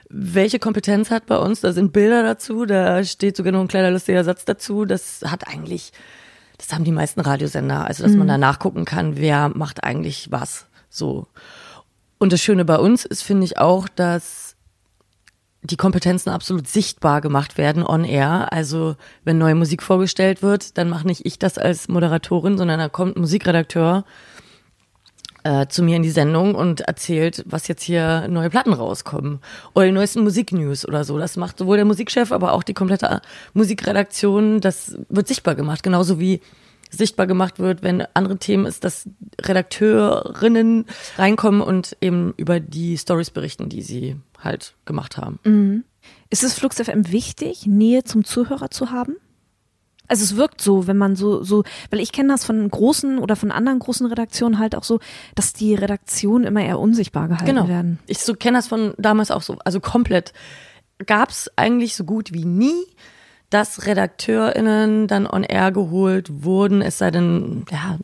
welche 0.10 0.60
Kompetenz 0.60 1.12
hat 1.12 1.26
bei 1.28 1.38
uns. 1.38 1.62
Da 1.62 1.74
sind 1.74 1.94
Bilder 1.94 2.24
dazu, 2.24 2.66
da 2.66 3.04
steht 3.04 3.38
sogar 3.38 3.52
noch 3.52 3.62
ein 3.62 3.68
kleiner 3.68 3.92
lustiger 3.92 4.24
Satz 4.24 4.46
dazu. 4.46 4.86
Das 4.86 5.22
hat 5.26 5.48
eigentlich, 5.48 5.92
das 6.58 6.74
haben 6.74 6.84
die 6.84 6.92
meisten 6.92 7.20
Radiosender, 7.20 7.86
also 7.86 8.04
dass 8.04 8.14
mhm. 8.14 8.20
man 8.20 8.28
da 8.28 8.38
nachgucken 8.38 8.86
kann, 8.86 9.18
wer 9.18 9.50
macht 9.50 9.84
eigentlich 9.84 10.32
was. 10.32 10.66
So. 10.90 11.28
Und 12.26 12.34
das 12.34 12.42
Schöne 12.42 12.66
bei 12.66 12.80
uns 12.80 13.06
ist, 13.06 13.22
finde 13.22 13.46
ich 13.46 13.60
auch, 13.60 13.88
dass 13.88 14.56
die 15.62 15.78
Kompetenzen 15.78 16.32
absolut 16.32 16.68
sichtbar 16.68 17.22
gemacht 17.22 17.60
werden 17.60 17.86
on 17.86 18.04
air. 18.04 18.52
Also 18.52 18.96
wenn 19.24 19.38
neue 19.38 19.54
Musik 19.54 19.84
vorgestellt 19.84 20.42
wird, 20.42 20.80
dann 20.80 20.90
mache 20.90 21.06
nicht 21.06 21.24
ich 21.24 21.38
das 21.38 21.60
als 21.60 21.88
Moderatorin, 21.88 22.58
sondern 22.58 22.80
da 22.80 22.90
kommt 22.90 23.16
ein 23.16 23.22
Musikredakteur 23.22 24.06
äh, 25.44 25.68
zu 25.68 25.84
mir 25.84 25.98
in 25.98 26.02
die 26.02 26.10
Sendung 26.10 26.56
und 26.56 26.82
erzählt, 26.82 27.44
was 27.46 27.68
jetzt 27.68 27.84
hier 27.84 28.28
neue 28.28 28.50
Platten 28.50 28.74
rauskommen 28.74 29.40
oder 29.76 29.86
die 29.86 29.92
neuesten 29.92 30.24
Musiknews 30.24 30.84
oder 30.88 31.04
so. 31.04 31.20
Das 31.20 31.38
macht 31.38 31.60
sowohl 31.60 31.78
der 31.78 31.86
Musikchef, 31.86 32.32
aber 32.32 32.54
auch 32.54 32.64
die 32.64 32.74
komplette 32.74 33.22
Musikredaktion. 33.54 34.62
Das 34.62 34.98
wird 35.10 35.28
sichtbar 35.28 35.54
gemacht, 35.54 35.84
genauso 35.84 36.20
wie 36.20 36.42
sichtbar 36.98 37.28
gemacht 37.28 37.60
wird, 37.60 37.84
wenn 37.84 38.04
andere 38.14 38.38
Themen 38.38 38.66
ist, 38.66 38.84
dass 38.84 39.10
Redakteurinnen 39.42 40.86
reinkommen 41.18 41.62
und 41.62 41.98
eben 42.02 42.34
über 42.38 42.60
die 42.60 42.98
Stories 42.98 43.32
berichten, 43.32 43.70
die 43.70 43.82
sie 43.82 44.18
halt 44.40 44.76
gemacht 44.86 45.18
haben. 45.18 45.40
Mhm. 45.44 45.84
Ist 46.30 46.44
es 46.44 46.54
Flux 46.54 46.78
FM 46.78 47.12
wichtig, 47.12 47.66
Nähe 47.66 48.04
zum 48.04 48.24
Zuhörer 48.24 48.70
zu 48.70 48.92
haben? 48.92 49.16
Also 50.08 50.24
es 50.24 50.36
wirkt 50.36 50.62
so, 50.62 50.88
wenn 50.88 50.98
man 50.98 51.16
so, 51.16 51.44
so, 51.44 51.64
weil 51.90 52.00
ich 52.00 52.12
kenne 52.12 52.30
das 52.30 52.46
von 52.46 52.70
großen 52.70 53.18
oder 53.18 53.36
von 53.36 53.52
anderen 53.52 53.80
großen 53.80 54.06
Redaktionen 54.06 54.60
halt 54.60 54.76
auch 54.76 54.84
so, 54.84 55.00
dass 55.34 55.54
die 55.54 55.74
Redaktionen 55.74 56.46
immer 56.46 56.64
eher 56.64 56.80
unsichtbar 56.80 57.28
gehalten 57.28 57.46
genau. 57.46 57.68
werden. 57.68 58.00
Ich 58.06 58.20
so 58.20 58.36
kenne 58.36 58.58
das 58.58 58.68
von 58.68 58.94
damals 58.98 59.32
auch 59.32 59.42
so, 59.42 59.58
also 59.66 59.80
komplett. 59.80 60.34
Gab 61.08 61.30
es 61.30 61.52
eigentlich 61.56 61.96
so 61.96 62.04
gut 62.04 62.32
wie 62.34 62.46
nie 62.46 62.86
dass 63.50 63.86
RedakteurInnen 63.86 65.08
dann 65.08 65.28
on 65.28 65.44
air 65.44 65.72
geholt 65.72 66.44
wurden, 66.44 66.82
es 66.82 66.98
sei 66.98 67.12
denn, 67.12 67.66
ja, 67.72 67.98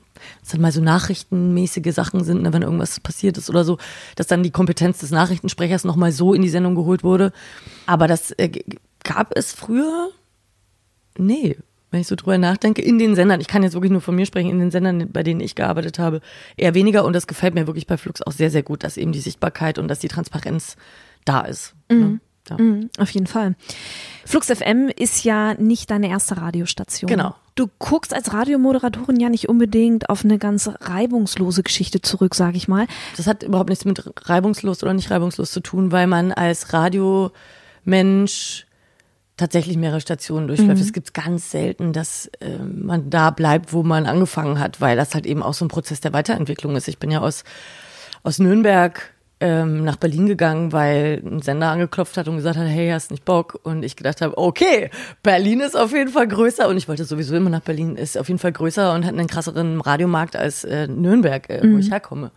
es 0.43 0.49
dann 0.49 0.61
mal 0.61 0.71
so 0.71 0.81
nachrichtenmäßige 0.81 1.93
Sachen 1.93 2.23
sind, 2.23 2.43
ne, 2.43 2.53
wenn 2.53 2.61
irgendwas 2.61 2.99
passiert 2.99 3.37
ist 3.37 3.49
oder 3.49 3.63
so, 3.63 3.77
dass 4.15 4.27
dann 4.27 4.43
die 4.43 4.51
Kompetenz 4.51 4.99
des 4.99 5.11
Nachrichtensprechers 5.11 5.83
nochmal 5.83 6.11
so 6.11 6.33
in 6.33 6.41
die 6.41 6.49
Sendung 6.49 6.75
geholt 6.75 7.03
wurde. 7.03 7.31
Aber 7.85 8.07
das 8.07 8.31
äh, 8.31 8.49
gab 9.03 9.35
es 9.35 9.53
früher? 9.53 10.09
Nee, 11.17 11.57
wenn 11.91 12.01
ich 12.01 12.07
so 12.07 12.15
drüber 12.15 12.37
nachdenke, 12.37 12.81
in 12.81 12.97
den 12.97 13.15
Sendern, 13.15 13.41
ich 13.41 13.47
kann 13.47 13.63
jetzt 13.63 13.73
wirklich 13.73 13.91
nur 13.91 14.01
von 14.01 14.15
mir 14.15 14.25
sprechen, 14.25 14.49
in 14.49 14.59
den 14.59 14.71
Sendern, 14.71 15.11
bei 15.11 15.23
denen 15.23 15.41
ich 15.41 15.55
gearbeitet 15.55 15.99
habe, 15.99 16.21
eher 16.55 16.73
weniger 16.73 17.03
und 17.03 17.13
das 17.13 17.27
gefällt 17.27 17.53
mir 17.53 17.67
wirklich 17.67 17.87
bei 17.87 17.97
Flux 17.97 18.21
auch 18.21 18.31
sehr, 18.31 18.49
sehr 18.49 18.63
gut, 18.63 18.83
dass 18.83 18.95
eben 18.95 19.11
die 19.11 19.19
Sichtbarkeit 19.19 19.77
und 19.77 19.89
dass 19.89 19.99
die 19.99 20.07
Transparenz 20.07 20.77
da 21.25 21.41
ist. 21.41 21.75
Ne? 21.89 21.95
Mhm. 21.97 22.03
Ne? 22.03 22.19
Ja. 22.49 22.57
Mhm, 22.57 22.89
auf 22.97 23.09
jeden 23.11 23.27
Fall. 23.27 23.55
Flux 24.25 24.47
FM 24.47 24.89
ist 24.95 25.23
ja 25.23 25.53
nicht 25.55 25.91
deine 25.91 26.09
erste 26.09 26.37
Radiostation. 26.37 27.09
Genau. 27.09 27.35
Du 27.55 27.67
guckst 27.79 28.13
als 28.13 28.33
Radiomoderatorin 28.33 29.19
ja 29.19 29.29
nicht 29.29 29.49
unbedingt 29.49 30.09
auf 30.09 30.23
eine 30.23 30.37
ganz 30.37 30.69
reibungslose 30.79 31.63
Geschichte 31.63 32.01
zurück, 32.01 32.33
sage 32.33 32.57
ich 32.57 32.67
mal. 32.67 32.87
Das 33.17 33.27
hat 33.27 33.43
überhaupt 33.43 33.69
nichts 33.69 33.85
mit 33.85 34.03
reibungslos 34.29 34.81
oder 34.83 34.93
nicht 34.93 35.11
reibungslos 35.11 35.51
zu 35.51 35.59
tun, 35.59 35.91
weil 35.91 36.07
man 36.07 36.31
als 36.31 36.73
Radiomensch 36.73 38.65
tatsächlich 39.37 39.75
mehrere 39.75 40.01
Stationen 40.01 40.47
durchläuft. 40.47 40.77
Mhm. 40.77 40.83
Es 40.83 40.93
gibt 40.93 41.13
ganz 41.13 41.51
selten, 41.51 41.93
dass 41.93 42.27
äh, 42.39 42.57
man 42.59 43.09
da 43.09 43.31
bleibt, 43.31 43.73
wo 43.73 43.83
man 43.83 44.05
angefangen 44.05 44.59
hat, 44.59 44.79
weil 44.81 44.95
das 44.95 45.13
halt 45.13 45.25
eben 45.25 45.43
auch 45.43 45.53
so 45.53 45.65
ein 45.65 45.69
Prozess 45.69 45.99
der 45.99 46.13
Weiterentwicklung 46.13 46.75
ist. 46.75 46.87
Ich 46.87 46.99
bin 46.99 47.11
ja 47.11 47.21
aus 47.21 47.43
aus 48.23 48.39
Nürnberg 48.39 49.13
ähm, 49.41 49.83
nach 49.83 49.97
Berlin 49.97 50.27
gegangen, 50.27 50.71
weil 50.71 51.21
ein 51.25 51.41
Sender 51.41 51.69
angeklopft 51.69 52.15
hat 52.15 52.27
und 52.27 52.37
gesagt 52.37 52.57
hat, 52.57 52.67
hey, 52.67 52.89
hast 52.91 53.11
nicht 53.11 53.25
Bock? 53.25 53.59
Und 53.63 53.83
ich 53.83 53.95
gedacht 53.95 54.21
habe, 54.21 54.37
okay, 54.37 54.89
Berlin 55.23 55.59
ist 55.59 55.75
auf 55.75 55.91
jeden 55.91 56.11
Fall 56.11 56.27
größer 56.27 56.69
und 56.69 56.77
ich 56.77 56.87
wollte 56.87 57.03
sowieso 57.03 57.35
immer 57.35 57.49
nach 57.49 57.61
Berlin, 57.61 57.95
ist 57.95 58.17
auf 58.17 58.27
jeden 58.27 58.39
Fall 58.39 58.51
größer 58.51 58.93
und 58.93 59.03
hat 59.03 59.13
einen 59.13 59.27
krasseren 59.27 59.81
Radiomarkt 59.81 60.35
als 60.35 60.63
äh, 60.63 60.87
Nürnberg, 60.87 61.49
äh, 61.49 61.65
mhm. 61.65 61.73
wo 61.73 61.77
ich 61.79 61.91
herkomme. 61.91 62.31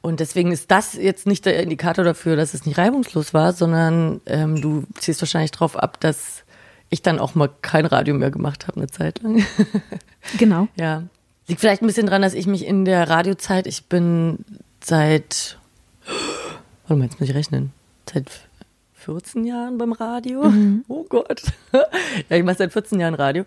Und 0.00 0.20
deswegen 0.20 0.52
ist 0.52 0.70
das 0.70 0.94
jetzt 0.94 1.26
nicht 1.26 1.44
der 1.44 1.60
Indikator 1.60 2.04
dafür, 2.04 2.36
dass 2.36 2.54
es 2.54 2.66
nicht 2.66 2.78
reibungslos 2.78 3.34
war, 3.34 3.52
sondern 3.52 4.20
ähm, 4.26 4.60
du 4.60 4.84
ziehst 4.94 5.20
wahrscheinlich 5.20 5.50
drauf 5.50 5.76
ab, 5.76 5.98
dass 5.98 6.44
ich 6.90 7.02
dann 7.02 7.18
auch 7.18 7.34
mal 7.34 7.50
kein 7.62 7.86
Radio 7.86 8.14
mehr 8.14 8.30
gemacht 8.30 8.68
habe 8.68 8.78
eine 8.78 8.86
Zeit 8.86 9.22
lang. 9.22 9.44
genau. 10.38 10.68
Ja. 10.76 11.02
Liegt 11.46 11.60
vielleicht 11.60 11.82
ein 11.82 11.86
bisschen 11.86 12.06
dran, 12.06 12.22
dass 12.22 12.34
ich 12.34 12.46
mich 12.46 12.66
in 12.66 12.84
der 12.84 13.08
Radiozeit, 13.08 13.66
ich 13.66 13.86
bin 13.86 14.44
seit 14.80 15.57
Warte 16.88 16.98
mal, 16.98 17.04
jetzt 17.04 17.20
muss 17.20 17.28
ich 17.28 17.34
rechnen. 17.34 17.72
Seit 18.10 18.30
14 18.94 19.44
Jahren 19.44 19.76
beim 19.76 19.92
Radio. 19.92 20.44
Mhm. 20.44 20.84
Oh 20.88 21.04
Gott. 21.08 21.42
ja, 21.72 22.36
ich 22.36 22.42
mache 22.42 22.56
seit 22.56 22.72
14 22.72 22.98
Jahren 22.98 23.14
Radio. 23.14 23.44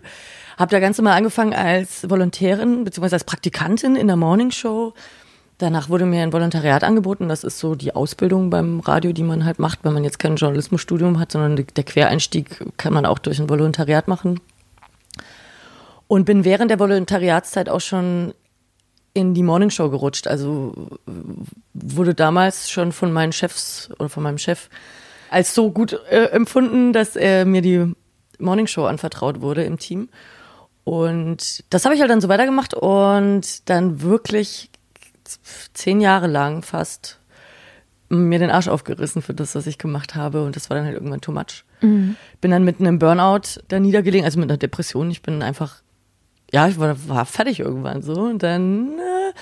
Hab 0.56 0.70
da 0.70 0.78
ganz 0.78 0.98
normal 0.98 1.16
angefangen 1.16 1.52
als 1.52 2.08
Volontärin 2.08 2.84
bzw. 2.84 3.14
als 3.14 3.24
Praktikantin 3.24 3.96
in 3.96 4.06
der 4.06 4.16
Morning 4.16 4.52
Show. 4.52 4.94
Danach 5.58 5.88
wurde 5.88 6.06
mir 6.06 6.22
ein 6.22 6.32
Volontariat 6.32 6.84
angeboten. 6.84 7.28
Das 7.28 7.42
ist 7.42 7.58
so 7.58 7.74
die 7.74 7.94
Ausbildung 7.94 8.48
beim 8.48 8.78
Radio, 8.80 9.12
die 9.12 9.24
man 9.24 9.44
halt 9.44 9.58
macht, 9.58 9.80
wenn 9.82 9.92
man 9.92 10.04
jetzt 10.04 10.20
kein 10.20 10.36
Journalismusstudium 10.36 11.18
hat, 11.18 11.32
sondern 11.32 11.56
der 11.56 11.84
Quereinstieg 11.84 12.64
kann 12.76 12.92
man 12.92 13.06
auch 13.06 13.18
durch 13.18 13.40
ein 13.40 13.48
Volontariat 13.48 14.06
machen. 14.06 14.40
Und 16.06 16.26
bin 16.26 16.44
während 16.44 16.70
der 16.70 16.78
Volontariatszeit 16.78 17.68
auch 17.68 17.80
schon 17.80 18.34
in 19.14 19.34
die 19.34 19.42
Morning 19.42 19.70
Show 19.70 19.90
gerutscht. 19.90 20.26
Also 20.26 20.90
wurde 21.74 22.14
damals 22.14 22.70
schon 22.70 22.92
von 22.92 23.12
meinen 23.12 23.32
Chefs 23.32 23.90
oder 23.98 24.08
von 24.08 24.22
meinem 24.22 24.38
Chef 24.38 24.68
als 25.30 25.54
so 25.54 25.70
gut 25.70 25.98
äh, 26.10 26.26
empfunden, 26.26 26.92
dass 26.92 27.16
er 27.16 27.46
mir 27.46 27.62
die 27.62 27.92
Morning 28.38 28.66
Show 28.66 28.84
anvertraut 28.84 29.40
wurde 29.40 29.64
im 29.64 29.78
Team. 29.78 30.08
Und 30.84 31.64
das 31.70 31.84
habe 31.84 31.94
ich 31.94 32.00
halt 32.00 32.10
dann 32.10 32.20
so 32.20 32.28
weitergemacht 32.28 32.74
und 32.74 33.68
dann 33.70 34.02
wirklich 34.02 34.70
zehn 35.74 36.00
Jahre 36.00 36.26
lang 36.26 36.62
fast 36.62 37.18
mir 38.08 38.38
den 38.38 38.50
Arsch 38.50 38.68
aufgerissen 38.68 39.22
für 39.22 39.32
das, 39.32 39.54
was 39.54 39.66
ich 39.66 39.78
gemacht 39.78 40.14
habe. 40.14 40.44
Und 40.44 40.56
das 40.56 40.68
war 40.68 40.76
dann 40.76 40.84
halt 40.84 40.96
irgendwann 40.96 41.20
too 41.20 41.32
much. 41.32 41.64
Mhm. 41.80 42.16
Bin 42.40 42.50
dann 42.50 42.64
mit 42.64 42.80
einem 42.80 42.98
Burnout 42.98 43.60
da 43.68 43.80
niedergelegen, 43.80 44.24
also 44.24 44.38
mit 44.38 44.50
einer 44.50 44.58
Depression. 44.58 45.10
Ich 45.10 45.22
bin 45.22 45.42
einfach 45.42 45.82
ja, 46.52 46.68
ich 46.68 46.78
war, 46.78 46.96
war 47.08 47.26
fertig 47.26 47.60
irgendwann 47.60 48.02
so. 48.02 48.20
Und 48.20 48.42
dann 48.42 48.98
äh, 48.98 49.32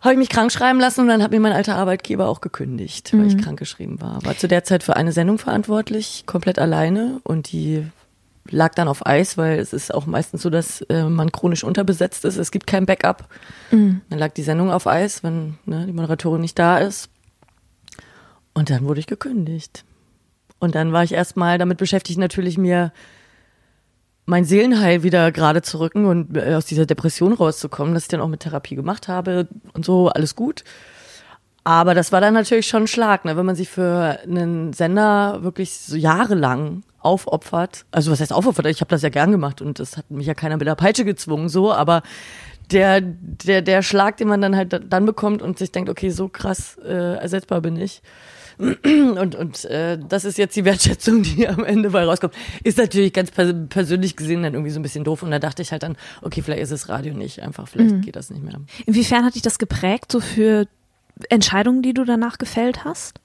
habe 0.00 0.14
ich 0.14 0.18
mich 0.18 0.30
krank 0.30 0.50
schreiben 0.50 0.80
lassen 0.80 1.02
und 1.02 1.08
dann 1.08 1.22
hat 1.22 1.30
mir 1.30 1.40
mein 1.40 1.52
alter 1.52 1.76
Arbeitgeber 1.76 2.28
auch 2.28 2.40
gekündigt, 2.40 3.12
weil 3.12 3.20
mhm. 3.20 3.28
ich 3.28 3.38
krank 3.38 3.58
geschrieben 3.58 4.00
war. 4.00 4.24
War 4.24 4.36
zu 4.36 4.48
der 4.48 4.64
Zeit 4.64 4.82
für 4.82 4.96
eine 4.96 5.12
Sendung 5.12 5.38
verantwortlich, 5.38 6.24
komplett 6.26 6.58
alleine 6.58 7.20
und 7.24 7.52
die 7.52 7.84
lag 8.50 8.74
dann 8.74 8.88
auf 8.88 9.06
Eis, 9.06 9.36
weil 9.36 9.58
es 9.58 9.74
ist 9.74 9.92
auch 9.92 10.06
meistens 10.06 10.42
so, 10.42 10.48
dass 10.48 10.80
äh, 10.82 11.04
man 11.04 11.30
chronisch 11.30 11.64
unterbesetzt 11.64 12.24
ist. 12.24 12.36
Es 12.36 12.50
gibt 12.50 12.66
kein 12.66 12.86
Backup. 12.86 13.28
Mhm. 13.70 14.00
Dann 14.08 14.18
lag 14.18 14.32
die 14.32 14.42
Sendung 14.42 14.70
auf 14.70 14.86
Eis, 14.86 15.22
wenn 15.22 15.58
ne, 15.66 15.84
die 15.86 15.92
Moderatorin 15.92 16.40
nicht 16.40 16.58
da 16.58 16.78
ist. 16.78 17.10
Und 18.54 18.70
dann 18.70 18.84
wurde 18.84 19.00
ich 19.00 19.06
gekündigt. 19.06 19.84
Und 20.58 20.74
dann 20.74 20.92
war 20.92 21.04
ich 21.04 21.12
erstmal 21.12 21.58
damit 21.58 21.78
beschäftigt, 21.78 22.18
natürlich 22.18 22.56
mir 22.56 22.92
mein 24.28 24.44
Seelenheil 24.44 25.02
wieder 25.02 25.32
gerade 25.32 25.62
zu 25.62 25.80
rücken 25.80 26.04
und 26.04 26.36
äh, 26.36 26.54
aus 26.54 26.66
dieser 26.66 26.84
Depression 26.84 27.32
rauszukommen, 27.32 27.94
dass 27.94 28.04
ich 28.04 28.08
dann 28.08 28.20
auch 28.20 28.28
mit 28.28 28.40
Therapie 28.40 28.74
gemacht 28.74 29.08
habe 29.08 29.48
und 29.72 29.84
so, 29.84 30.08
alles 30.08 30.36
gut. 30.36 30.64
Aber 31.64 31.94
das 31.94 32.12
war 32.12 32.20
dann 32.20 32.34
natürlich 32.34 32.66
schon 32.66 32.84
ein 32.84 32.88
Schlag, 32.88 33.24
ne? 33.24 33.36
wenn 33.36 33.46
man 33.46 33.56
sich 33.56 33.68
für 33.68 34.18
einen 34.22 34.72
Sender 34.74 35.42
wirklich 35.42 35.78
so 35.78 35.96
jahrelang 35.96 36.82
aufopfert. 37.00 37.86
Also 37.90 38.10
was 38.10 38.20
heißt 38.20 38.32
aufopfert? 38.32 38.66
Ich 38.66 38.80
habe 38.80 38.90
das 38.90 39.02
ja 39.02 39.08
gern 39.08 39.32
gemacht 39.32 39.62
und 39.62 39.78
das 39.78 39.96
hat 39.96 40.10
mich 40.10 40.26
ja 40.26 40.34
keiner 40.34 40.58
mit 40.58 40.66
der 40.66 40.74
Peitsche 40.74 41.04
gezwungen, 41.06 41.48
so, 41.48 41.72
aber 41.72 42.02
der, 42.70 43.00
der, 43.00 43.62
der 43.62 43.82
Schlag, 43.82 44.18
den 44.18 44.28
man 44.28 44.42
dann 44.42 44.56
halt 44.56 44.78
dann 44.92 45.06
bekommt 45.06 45.40
und 45.40 45.58
sich 45.58 45.72
denkt, 45.72 45.88
okay, 45.88 46.10
so 46.10 46.28
krass 46.28 46.76
äh, 46.84 47.16
ersetzbar 47.16 47.62
bin 47.62 47.76
ich. 47.76 48.02
Und, 48.88 49.34
und 49.36 49.64
äh, 49.66 49.98
das 49.98 50.24
ist 50.24 50.36
jetzt 50.36 50.56
die 50.56 50.64
Wertschätzung, 50.64 51.22
die 51.22 51.46
am 51.48 51.64
Ende 51.64 51.90
bei 51.90 52.04
rauskommt. 52.04 52.34
Ist 52.64 52.78
natürlich 52.78 53.12
ganz 53.12 53.30
pers 53.30 53.54
persönlich 53.68 54.16
gesehen 54.16 54.42
dann 54.42 54.54
irgendwie 54.54 54.70
so 54.70 54.80
ein 54.80 54.82
bisschen 54.82 55.04
doof. 55.04 55.22
Und 55.22 55.30
da 55.30 55.38
dachte 55.38 55.62
ich 55.62 55.72
halt 55.72 55.82
dann, 55.82 55.96
okay, 56.22 56.42
vielleicht 56.42 56.62
ist 56.62 56.72
es 56.72 56.88
Radio 56.88 57.14
nicht. 57.14 57.40
Einfach, 57.40 57.68
vielleicht 57.68 57.94
mhm. 57.94 58.00
geht 58.00 58.16
das 58.16 58.30
nicht 58.30 58.42
mehr. 58.42 58.60
Inwiefern 58.86 59.24
hat 59.24 59.34
dich 59.34 59.42
das 59.42 59.58
geprägt, 59.58 60.10
so 60.12 60.20
für 60.20 60.66
Entscheidungen, 61.28 61.82
die 61.82 61.94
du 61.94 62.04
danach 62.04 62.38
gefällt 62.38 62.84
hast? 62.84 63.20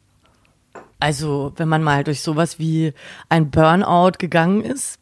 Also, 0.99 1.53
wenn 1.57 1.67
man 1.67 1.83
mal 1.83 2.03
durch 2.03 2.21
sowas 2.21 2.59
wie 2.59 2.93
ein 3.29 3.51
Burnout 3.51 4.13
gegangen 4.19 4.61
ist, 4.61 4.99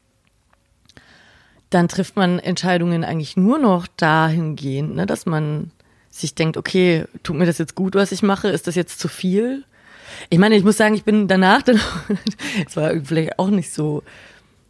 dann 1.69 1.87
trifft 1.87 2.15
man 2.15 2.39
Entscheidungen 2.39 3.03
eigentlich 3.03 3.37
nur 3.37 3.59
noch 3.59 3.87
dahingehend, 3.87 4.95
ne, 4.95 5.05
dass 5.05 5.25
man 5.25 5.71
sich 6.09 6.35
denkt, 6.35 6.57
okay, 6.57 7.05
tut 7.23 7.37
mir 7.37 7.45
das 7.45 7.57
jetzt 7.57 7.75
gut, 7.75 7.95
was 7.95 8.11
ich 8.11 8.23
mache? 8.23 8.49
Ist 8.49 8.67
das 8.67 8.75
jetzt 8.75 8.99
zu 8.99 9.07
viel? 9.07 9.63
Ich 10.29 10.39
meine, 10.39 10.55
ich 10.55 10.63
muss 10.63 10.77
sagen, 10.77 10.95
ich 10.95 11.03
bin 11.03 11.27
danach 11.27 11.61
dann, 11.61 11.79
es 12.67 12.75
war 12.75 12.91
vielleicht 13.03 13.39
auch 13.39 13.49
nicht 13.49 13.73
so, 13.73 14.03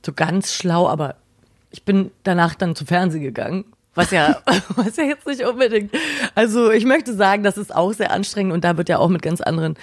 so 0.05 0.13
ganz 0.13 0.53
schlau, 0.53 0.87
aber 0.87 1.15
ich 1.71 1.83
bin 1.83 2.11
danach 2.23 2.55
dann 2.55 2.75
zum 2.75 2.87
Fernsehen 2.87 3.23
gegangen. 3.23 3.65
Was 3.93 4.11
ja, 4.11 4.37
was 4.75 4.95
ja 4.97 5.03
jetzt 5.03 5.27
nicht 5.27 5.43
unbedingt. 5.43 5.91
Also 6.35 6.71
ich 6.71 6.85
möchte 6.85 7.13
sagen, 7.13 7.43
das 7.43 7.57
ist 7.57 7.73
auch 7.73 7.93
sehr 7.93 8.11
anstrengend 8.11 8.53
und 8.53 8.63
da 8.63 8.77
wird 8.77 8.89
ja 8.89 8.99
auch 8.99 9.09
mit 9.09 9.21
ganz 9.21 9.41
anderen 9.41 9.75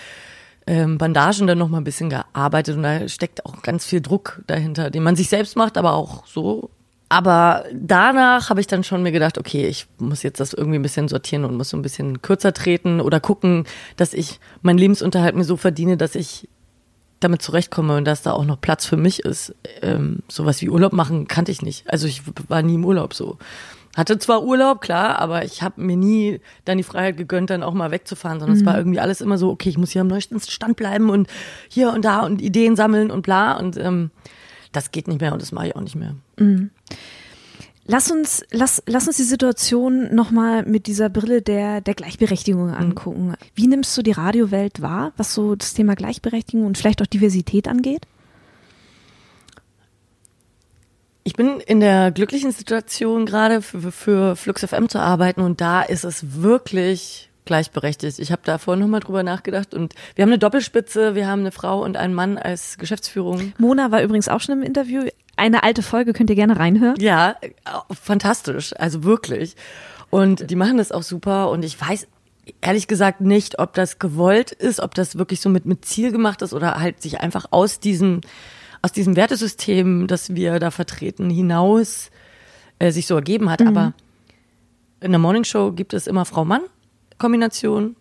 ähm, 0.66 0.98
Bandagen 0.98 1.46
dann 1.46 1.58
noch 1.58 1.68
mal 1.68 1.78
ein 1.78 1.84
bisschen 1.84 2.10
gearbeitet 2.10 2.76
und 2.76 2.82
da 2.82 3.08
steckt 3.08 3.46
auch 3.46 3.62
ganz 3.62 3.84
viel 3.84 4.00
Druck 4.00 4.42
dahinter, 4.46 4.90
den 4.90 5.02
man 5.02 5.16
sich 5.16 5.28
selbst 5.28 5.56
macht, 5.56 5.78
aber 5.78 5.94
auch 5.94 6.26
so 6.26 6.70
aber 7.08 7.64
danach 7.72 8.50
habe 8.50 8.60
ich 8.60 8.66
dann 8.66 8.84
schon 8.84 9.02
mir 9.02 9.12
gedacht, 9.12 9.38
okay, 9.38 9.66
ich 9.66 9.86
muss 9.98 10.22
jetzt 10.22 10.40
das 10.40 10.52
irgendwie 10.52 10.78
ein 10.78 10.82
bisschen 10.82 11.08
sortieren 11.08 11.44
und 11.44 11.56
muss 11.56 11.70
so 11.70 11.76
ein 11.76 11.82
bisschen 11.82 12.20
kürzer 12.20 12.52
treten 12.52 13.00
oder 13.00 13.18
gucken, 13.18 13.64
dass 13.96 14.12
ich 14.12 14.40
meinen 14.60 14.78
Lebensunterhalt 14.78 15.34
mir 15.34 15.44
so 15.44 15.56
verdiene, 15.56 15.96
dass 15.96 16.14
ich 16.14 16.48
damit 17.20 17.42
zurechtkomme 17.42 17.96
und 17.96 18.04
dass 18.04 18.22
da 18.22 18.32
auch 18.32 18.44
noch 18.44 18.60
Platz 18.60 18.84
für 18.84 18.96
mich 18.96 19.20
ist. 19.20 19.54
Ähm, 19.82 20.20
sowas 20.28 20.60
wie 20.60 20.68
Urlaub 20.68 20.92
machen 20.92 21.26
kannte 21.28 21.50
ich 21.50 21.62
nicht. 21.62 21.88
Also 21.90 22.06
ich 22.06 22.22
war 22.48 22.62
nie 22.62 22.74
im 22.74 22.84
Urlaub 22.84 23.14
so. 23.14 23.38
Hatte 23.96 24.18
zwar 24.18 24.44
Urlaub, 24.44 24.80
klar, 24.80 25.18
aber 25.18 25.44
ich 25.44 25.62
habe 25.62 25.80
mir 25.80 25.96
nie 25.96 26.40
dann 26.64 26.78
die 26.78 26.84
Freiheit 26.84 27.16
gegönnt, 27.16 27.50
dann 27.50 27.64
auch 27.64 27.74
mal 27.74 27.90
wegzufahren, 27.90 28.38
sondern 28.38 28.56
mhm. 28.56 28.62
es 28.62 28.66
war 28.66 28.78
irgendwie 28.78 29.00
alles 29.00 29.20
immer 29.20 29.38
so, 29.38 29.50
okay, 29.50 29.70
ich 29.70 29.78
muss 29.78 29.90
hier 29.90 30.02
am 30.02 30.06
neuesten 30.08 30.38
Stand 30.38 30.76
bleiben 30.76 31.10
und 31.10 31.26
hier 31.68 31.92
und 31.92 32.04
da 32.04 32.20
und 32.20 32.40
Ideen 32.40 32.76
sammeln 32.76 33.10
und 33.10 33.22
bla. 33.22 33.56
Und 33.56 33.76
ähm, 33.78 34.10
das 34.72 34.90
geht 34.90 35.08
nicht 35.08 35.20
mehr 35.20 35.32
und 35.32 35.42
das 35.42 35.52
mache 35.52 35.68
ich 35.68 35.76
auch 35.76 35.80
nicht 35.80 35.96
mehr. 35.96 36.14
Mhm. 36.36 36.70
Lass 37.90 38.10
uns, 38.10 38.44
lass, 38.50 38.82
lass 38.84 39.06
uns 39.06 39.16
die 39.16 39.22
Situation 39.22 40.14
nochmal 40.14 40.62
mit 40.66 40.86
dieser 40.86 41.08
Brille 41.08 41.40
der, 41.40 41.80
der 41.80 41.94
Gleichberechtigung 41.94 42.68
mhm. 42.68 42.74
angucken. 42.74 43.34
Wie 43.54 43.66
nimmst 43.66 43.96
du 43.96 44.02
die 44.02 44.12
Radiowelt 44.12 44.82
wahr, 44.82 45.12
was 45.16 45.32
so 45.32 45.54
das 45.54 45.72
Thema 45.72 45.94
Gleichberechtigung 45.94 46.66
und 46.66 46.76
vielleicht 46.76 47.00
auch 47.00 47.06
Diversität 47.06 47.66
angeht? 47.66 48.06
Ich 51.24 51.32
bin 51.32 51.60
in 51.60 51.80
der 51.80 52.10
glücklichen 52.10 52.52
Situation 52.52 53.24
gerade 53.24 53.62
für, 53.62 53.90
für 53.90 54.36
Flux 54.36 54.64
FM 54.64 54.90
zu 54.90 54.98
arbeiten 54.98 55.40
und 55.40 55.62
da 55.62 55.80
ist 55.80 56.04
es 56.04 56.42
wirklich 56.42 57.30
gleichberechtigt. 57.48 58.20
Ich 58.20 58.30
habe 58.30 58.42
da 58.44 58.58
vorhin 58.58 58.80
nochmal 58.80 59.00
drüber 59.00 59.24
nachgedacht 59.24 59.74
und 59.74 59.94
wir 60.14 60.22
haben 60.22 60.28
eine 60.28 60.38
Doppelspitze, 60.38 61.16
wir 61.16 61.26
haben 61.26 61.40
eine 61.40 61.50
Frau 61.50 61.82
und 61.82 61.96
einen 61.96 62.14
Mann 62.14 62.38
als 62.38 62.78
Geschäftsführung. 62.78 63.54
Mona 63.58 63.90
war 63.90 64.02
übrigens 64.02 64.28
auch 64.28 64.40
schon 64.40 64.58
im 64.58 64.62
Interview. 64.62 65.08
Eine 65.36 65.62
alte 65.62 65.82
Folge 65.82 66.12
könnt 66.12 66.30
ihr 66.30 66.36
gerne 66.36 66.58
reinhören. 66.58 66.94
Ja, 67.00 67.36
fantastisch, 67.90 68.74
also 68.78 69.02
wirklich. 69.02 69.56
Und 70.10 70.50
die 70.50 70.56
machen 70.56 70.76
das 70.76 70.92
auch 70.92 71.02
super 71.02 71.50
und 71.50 71.64
ich 71.64 71.80
weiß 71.80 72.06
ehrlich 72.60 72.86
gesagt 72.86 73.20
nicht, 73.22 73.58
ob 73.58 73.72
das 73.74 73.98
gewollt 73.98 74.52
ist, 74.52 74.80
ob 74.80 74.94
das 74.94 75.16
wirklich 75.18 75.40
so 75.40 75.48
mit, 75.48 75.64
mit 75.64 75.84
Ziel 75.84 76.12
gemacht 76.12 76.42
ist 76.42 76.52
oder 76.52 76.78
halt 76.78 77.02
sich 77.02 77.20
einfach 77.20 77.46
aus 77.50 77.80
diesem, 77.80 78.20
aus 78.82 78.92
diesem 78.92 79.16
Wertesystem, 79.16 80.06
das 80.06 80.34
wir 80.34 80.58
da 80.58 80.70
vertreten, 80.70 81.30
hinaus 81.30 82.10
äh, 82.78 82.92
sich 82.92 83.06
so 83.06 83.14
ergeben 83.14 83.50
hat. 83.50 83.60
Mhm. 83.60 83.68
Aber 83.68 83.92
in 85.00 85.12
der 85.12 85.18
Morningshow 85.18 85.72
gibt 85.72 85.94
es 85.94 86.06
immer 86.06 86.24
Frau 86.26 86.44
Mann 86.44 86.62
Kombination. 87.18 87.96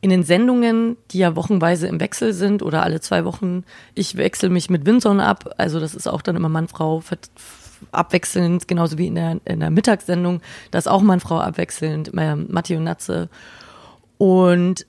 In 0.00 0.10
den 0.10 0.22
Sendungen, 0.22 0.98
die 1.10 1.18
ja 1.18 1.34
wochenweise 1.34 1.86
im 1.86 1.98
Wechsel 1.98 2.34
sind 2.34 2.62
oder 2.62 2.82
alle 2.82 3.00
zwei 3.00 3.24
Wochen, 3.24 3.64
ich 3.94 4.16
wechsle 4.16 4.50
mich 4.50 4.68
mit 4.68 4.84
Winson 4.84 5.18
ab. 5.18 5.54
Also 5.56 5.80
das 5.80 5.94
ist 5.94 6.06
auch 6.06 6.20
dann 6.20 6.36
immer 6.36 6.50
Mann-Frau 6.50 7.02
abwechselnd, 7.90 8.68
genauso 8.68 8.98
wie 8.98 9.06
in 9.06 9.14
der, 9.14 9.40
in 9.46 9.60
der 9.60 9.70
Mittagssendung. 9.70 10.42
Da 10.70 10.78
ist 10.78 10.88
auch 10.88 11.00
Mann-Frau 11.00 11.38
abwechselnd, 11.38 12.12
äh, 12.14 12.36
Matti 12.36 12.76
und 12.76 12.84
Natze. 12.84 13.30
Und 14.18 14.86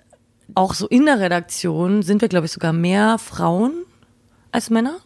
auch 0.53 0.73
so 0.73 0.87
in 0.87 1.05
der 1.05 1.19
Redaktion 1.19 2.03
sind 2.03 2.21
wir, 2.21 2.27
glaube 2.27 2.45
ich, 2.45 2.51
sogar 2.51 2.73
mehr 2.73 3.17
Frauen 3.17 3.85
als 4.51 4.69
Männer. 4.69 4.97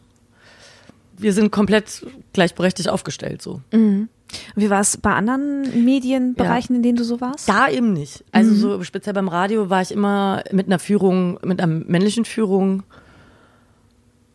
Wir 1.17 1.33
sind 1.33 1.51
komplett 1.51 2.05
gleichberechtigt 2.33 2.89
aufgestellt 2.89 3.41
so. 3.41 3.61
Mhm. 3.71 4.09
Wie 4.55 4.69
war 4.69 4.81
es 4.81 4.97
bei 4.97 5.13
anderen 5.13 5.83
Medienbereichen, 5.83 6.75
ja. 6.75 6.77
in 6.77 6.83
denen 6.83 6.97
du 6.97 7.03
so 7.03 7.21
warst? 7.21 7.49
Da 7.49 7.69
eben 7.69 7.93
nicht. 7.93 8.23
Also 8.31 8.51
mhm. 8.51 8.55
so 8.55 8.83
speziell 8.83 9.13
beim 9.13 9.27
Radio 9.27 9.69
war 9.69 9.81
ich 9.81 9.91
immer 9.91 10.43
mit 10.51 10.67
einer 10.67 10.79
Führung, 10.79 11.39
mit 11.43 11.61
einer 11.61 11.67
männlichen 11.67 12.25
Führung 12.25 12.83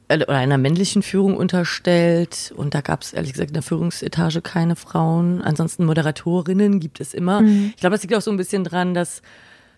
äh, 0.09 0.17
oder 0.17 0.37
einer 0.37 0.59
männlichen 0.59 1.03
Führung 1.03 1.37
unterstellt. 1.37 2.53
Und 2.57 2.75
da 2.75 2.81
gab 2.81 3.03
es 3.03 3.13
ehrlich 3.13 3.33
gesagt 3.33 3.51
in 3.51 3.55
der 3.55 3.63
Führungsetage 3.63 4.43
keine 4.43 4.77
Frauen. 4.77 5.43
Ansonsten 5.43 5.85
Moderatorinnen 5.85 6.81
gibt 6.81 7.01
es 7.01 7.15
immer. 7.15 7.41
Mhm. 7.41 7.73
Ich 7.75 7.81
glaube, 7.81 7.95
das 7.95 8.03
liegt 8.03 8.15
auch 8.15 8.23
so 8.23 8.31
ein 8.31 8.37
bisschen 8.37 8.65
dran, 8.65 8.95
dass 8.95 9.23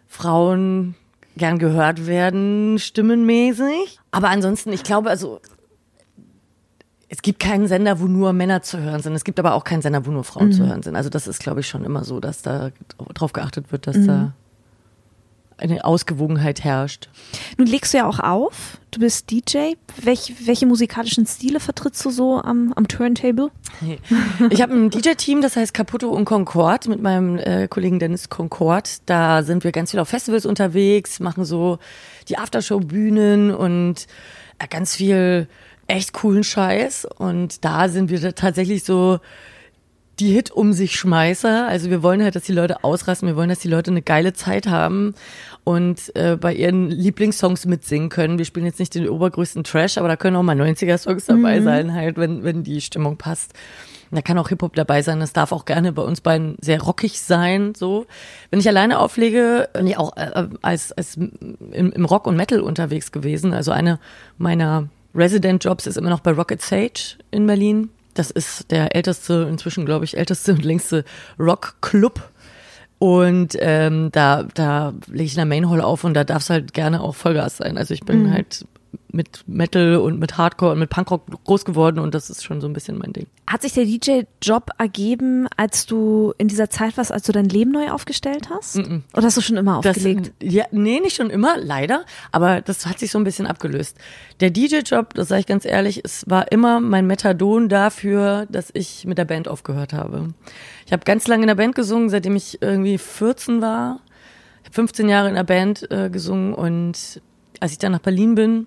Frauen 0.06 0.94
gern 1.36 1.58
gehört 1.58 2.06
werden, 2.06 2.78
stimmenmäßig. 2.78 4.00
Aber 4.10 4.30
ansonsten, 4.30 4.72
ich 4.72 4.82
glaube, 4.82 5.10
also 5.10 5.40
es 7.08 7.22
gibt 7.22 7.40
keinen 7.40 7.68
Sender, 7.68 8.00
wo 8.00 8.06
nur 8.06 8.32
Männer 8.32 8.62
zu 8.62 8.80
hören 8.80 9.00
sind. 9.00 9.14
Es 9.14 9.24
gibt 9.24 9.38
aber 9.38 9.54
auch 9.54 9.64
keinen 9.64 9.82
Sender, 9.82 10.06
wo 10.06 10.10
nur 10.10 10.24
Frauen 10.24 10.48
mhm. 10.48 10.52
zu 10.52 10.66
hören 10.66 10.82
sind. 10.82 10.96
Also 10.96 11.08
das 11.08 11.26
ist, 11.26 11.40
glaube 11.40 11.60
ich, 11.60 11.68
schon 11.68 11.84
immer 11.84 12.04
so, 12.04 12.20
dass 12.20 12.42
da 12.42 12.70
drauf 13.14 13.32
geachtet 13.32 13.70
wird, 13.70 13.86
dass 13.86 13.96
mhm. 13.96 14.06
da 14.06 14.32
eine 15.58 15.84
Ausgewogenheit 15.84 16.64
herrscht. 16.64 17.08
Nun 17.56 17.66
legst 17.66 17.94
du 17.94 17.98
ja 17.98 18.06
auch 18.06 18.20
auf. 18.20 18.78
Du 18.90 19.00
bist 19.00 19.30
DJ. 19.30 19.74
Welch, 20.02 20.34
welche 20.44 20.66
musikalischen 20.66 21.26
Stile 21.26 21.60
vertrittst 21.60 22.04
du 22.04 22.10
so 22.10 22.42
am, 22.42 22.72
am 22.74 22.88
Turntable? 22.88 23.50
Ich 24.50 24.60
habe 24.60 24.74
ein 24.74 24.90
DJ-Team, 24.90 25.40
das 25.40 25.56
heißt 25.56 25.72
Caputo 25.72 26.10
und 26.10 26.24
Concord 26.24 26.88
mit 26.88 27.00
meinem 27.00 27.38
äh, 27.38 27.68
Kollegen 27.68 27.98
Dennis 27.98 28.28
Concord. 28.28 28.98
Da 29.06 29.42
sind 29.42 29.64
wir 29.64 29.72
ganz 29.72 29.92
viel 29.92 30.00
auf 30.00 30.08
Festivals 30.08 30.44
unterwegs, 30.44 31.20
machen 31.20 31.44
so 31.44 31.78
die 32.28 32.36
Aftershow-Bühnen 32.36 33.54
und 33.54 34.06
äh, 34.58 34.68
ganz 34.68 34.96
viel 34.96 35.48
echt 35.86 36.12
coolen 36.12 36.44
Scheiß. 36.44 37.06
Und 37.18 37.64
da 37.64 37.88
sind 37.88 38.10
wir 38.10 38.34
tatsächlich 38.34 38.84
so 38.84 39.20
die 40.18 40.32
Hit 40.32 40.50
um 40.50 40.72
sich 40.72 40.96
Schmeißer. 40.96 41.66
Also 41.68 41.90
wir 41.90 42.02
wollen 42.02 42.22
halt, 42.22 42.36
dass 42.36 42.44
die 42.44 42.52
Leute 42.52 42.84
ausrasten, 42.84 43.28
wir 43.28 43.36
wollen, 43.36 43.50
dass 43.50 43.58
die 43.58 43.68
Leute 43.68 43.90
eine 43.90 44.02
geile 44.02 44.32
Zeit 44.32 44.66
haben 44.66 45.14
und 45.64 46.14
äh, 46.16 46.36
bei 46.36 46.54
ihren 46.54 46.90
Lieblingssongs 46.90 47.66
mitsingen 47.66 48.08
können. 48.08 48.38
Wir 48.38 48.46
spielen 48.46 48.66
jetzt 48.66 48.78
nicht 48.78 48.94
den 48.94 49.08
obergrößten 49.08 49.64
Trash, 49.64 49.98
aber 49.98 50.08
da 50.08 50.16
können 50.16 50.36
auch 50.36 50.42
mal 50.42 50.58
90er-Songs 50.58 51.26
dabei 51.26 51.60
mhm. 51.60 51.64
sein, 51.64 51.92
halt, 51.92 52.16
wenn, 52.16 52.44
wenn 52.44 52.62
die 52.62 52.80
Stimmung 52.80 53.18
passt. 53.18 53.52
Da 54.12 54.22
kann 54.22 54.38
auch 54.38 54.48
Hip-Hop 54.48 54.74
dabei 54.74 55.02
sein. 55.02 55.20
Das 55.20 55.32
darf 55.32 55.52
auch 55.52 55.64
gerne 55.64 55.92
bei 55.92 56.02
uns 56.02 56.20
beiden 56.20 56.56
sehr 56.60 56.80
rockig 56.80 57.20
sein. 57.20 57.74
So, 57.74 58.06
wenn 58.50 58.60
ich 58.60 58.68
alleine 58.68 59.00
auflege, 59.00 59.68
bin 59.72 59.86
ich 59.88 59.98
auch 59.98 60.16
äh, 60.16 60.48
als, 60.62 60.92
als 60.92 61.16
im, 61.16 61.92
im 61.92 62.04
Rock 62.04 62.26
und 62.26 62.36
Metal 62.36 62.60
unterwegs 62.60 63.10
gewesen. 63.10 63.52
Also 63.52 63.72
eine 63.72 63.98
meiner 64.38 64.88
Resident 65.16 65.64
Jobs 65.64 65.86
ist 65.86 65.96
immer 65.96 66.10
noch 66.10 66.20
bei 66.20 66.32
Rocket 66.32 66.60
Sage 66.60 67.16
in 67.30 67.46
Berlin. 67.46 67.90
Das 68.14 68.30
ist 68.30 68.70
der 68.70 68.94
älteste, 68.94 69.46
inzwischen 69.50 69.86
glaube 69.86 70.04
ich, 70.04 70.16
älteste 70.16 70.52
und 70.52 70.64
längste 70.64 71.04
Rock-Club. 71.38 72.30
Und 72.98 73.56
ähm, 73.60 74.10
da, 74.12 74.44
da 74.54 74.94
lege 75.06 75.24
ich 75.24 75.32
in 75.32 75.36
der 75.36 75.44
Main 75.44 75.68
Hall 75.68 75.82
auf 75.82 76.04
und 76.04 76.14
da 76.14 76.24
darf 76.24 76.42
es 76.42 76.50
halt 76.50 76.72
gerne 76.72 77.02
auch 77.02 77.14
Vollgas 77.14 77.58
sein. 77.58 77.76
Also 77.76 77.92
ich 77.92 78.00
bin 78.00 78.24
mhm. 78.24 78.32
halt 78.32 78.66
mit 79.12 79.44
Metal 79.46 79.96
und 79.96 80.18
mit 80.18 80.36
Hardcore 80.36 80.72
und 80.72 80.78
mit 80.78 80.90
Punkrock 80.90 81.22
groß 81.44 81.64
geworden 81.64 81.98
und 81.98 82.14
das 82.14 82.30
ist 82.30 82.44
schon 82.44 82.60
so 82.60 82.66
ein 82.66 82.72
bisschen 82.72 82.98
mein 82.98 83.12
Ding. 83.12 83.26
Hat 83.46 83.62
sich 83.62 83.72
der 83.72 83.84
DJ-Job 83.84 84.70
ergeben, 84.78 85.48
als 85.56 85.86
du 85.86 86.34
in 86.38 86.48
dieser 86.48 86.70
Zeit 86.70 86.96
warst, 86.96 87.12
als 87.12 87.24
du 87.24 87.32
dein 87.32 87.48
Leben 87.48 87.70
neu 87.70 87.90
aufgestellt 87.90 88.50
hast? 88.50 88.76
Mm 88.76 88.80
-mm. 88.80 89.02
Oder 89.14 89.26
hast 89.26 89.36
du 89.36 89.40
schon 89.40 89.56
immer 89.56 89.78
aufgelegt? 89.78 90.32
Das, 90.38 90.52
ja, 90.52 90.64
nee, 90.70 91.00
nicht 91.00 91.16
schon 91.16 91.30
immer, 91.30 91.56
leider, 91.58 92.04
aber 92.32 92.60
das 92.60 92.86
hat 92.86 92.98
sich 92.98 93.10
so 93.10 93.18
ein 93.18 93.24
bisschen 93.24 93.46
abgelöst. 93.46 93.96
Der 94.40 94.50
DJ-Job, 94.50 95.14
das 95.14 95.28
sage 95.28 95.40
ich 95.40 95.46
ganz 95.46 95.64
ehrlich, 95.64 96.00
es 96.04 96.28
war 96.28 96.50
immer 96.52 96.80
mein 96.80 97.06
Methadon 97.06 97.68
dafür, 97.68 98.46
dass 98.50 98.70
ich 98.74 99.04
mit 99.06 99.18
der 99.18 99.24
Band 99.24 99.48
aufgehört 99.48 99.92
habe. 99.92 100.34
Ich 100.84 100.92
habe 100.92 101.04
ganz 101.04 101.26
lange 101.26 101.42
in 101.42 101.48
der 101.48 101.54
Band 101.54 101.74
gesungen, 101.74 102.10
seitdem 102.10 102.36
ich 102.36 102.62
irgendwie 102.62 102.98
14 102.98 103.60
war. 103.60 104.00
Ich 104.62 104.68
habe 104.68 104.74
15 104.74 105.08
Jahre 105.08 105.28
in 105.28 105.34
der 105.34 105.44
Band 105.44 105.90
äh, 105.90 106.10
gesungen 106.10 106.54
und 106.54 107.20
als 107.60 107.72
ich 107.72 107.78
dann 107.78 107.92
nach 107.92 108.00
Berlin 108.00 108.34
bin, 108.34 108.66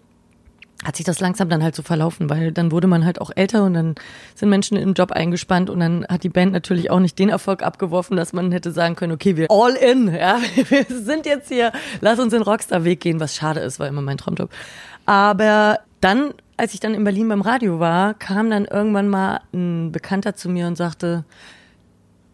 hat 0.84 0.96
sich 0.96 1.06
das 1.06 1.20
langsam 1.20 1.50
dann 1.50 1.62
halt 1.62 1.76
so 1.76 1.84
verlaufen, 1.84 2.30
weil 2.30 2.52
dann 2.52 2.72
wurde 2.72 2.88
man 2.88 3.06
halt 3.06 3.20
auch 3.20 3.32
älter 3.36 3.66
und 3.66 3.74
dann 3.74 3.96
sind 4.34 4.50
Menschen 4.50 4.78
im 4.78 4.94
Job 4.94 5.12
eingespannt 5.12 5.70
und 5.70 5.82
dann 5.82 6.06
hat 6.08 6.24
die 6.24 6.30
Band 6.30 6.54
natürlich 6.54 6.90
auch 6.90 7.00
nicht 7.00 7.20
den 7.20 7.30
Erfolg 7.30 7.64
abgeworfen, 7.64 8.16
dass 8.16 8.32
man 8.32 8.52
hätte 8.52 8.72
sagen 8.72 8.96
können, 8.96 9.12
okay, 9.12 9.36
wir 9.36 9.48
all 9.50 9.74
in, 9.74 10.14
ja, 10.14 10.40
wir 10.70 10.86
sind 10.88 11.26
jetzt 11.26 11.50
hier, 11.50 11.74
lass 12.00 12.20
uns 12.20 12.32
den 12.32 12.42
Rockstar-Weg 12.42 13.02
gehen, 13.02 13.20
was 13.20 13.36
schade 13.36 13.60
ist, 13.60 13.80
war 13.80 13.88
immer 13.88 14.02
mein 14.02 14.18
Traumjob. 14.18 14.50
Aber 15.06 15.80
dann, 16.00 16.34
als 16.56 16.74
ich 16.74 16.80
dann 16.80 16.94
in 16.94 17.04
Berlin 17.04 17.28
beim 17.28 17.42
Radio 17.42 17.80
war, 17.80 18.14
kam 18.14 18.50
dann 18.50 18.66
irgendwann 18.66 19.10
mal 19.10 19.42
ein 19.54 19.92
Bekannter 19.92 20.36
zu 20.36 20.50
mir 20.50 20.68
und 20.68 20.78
sagte, 20.78 21.26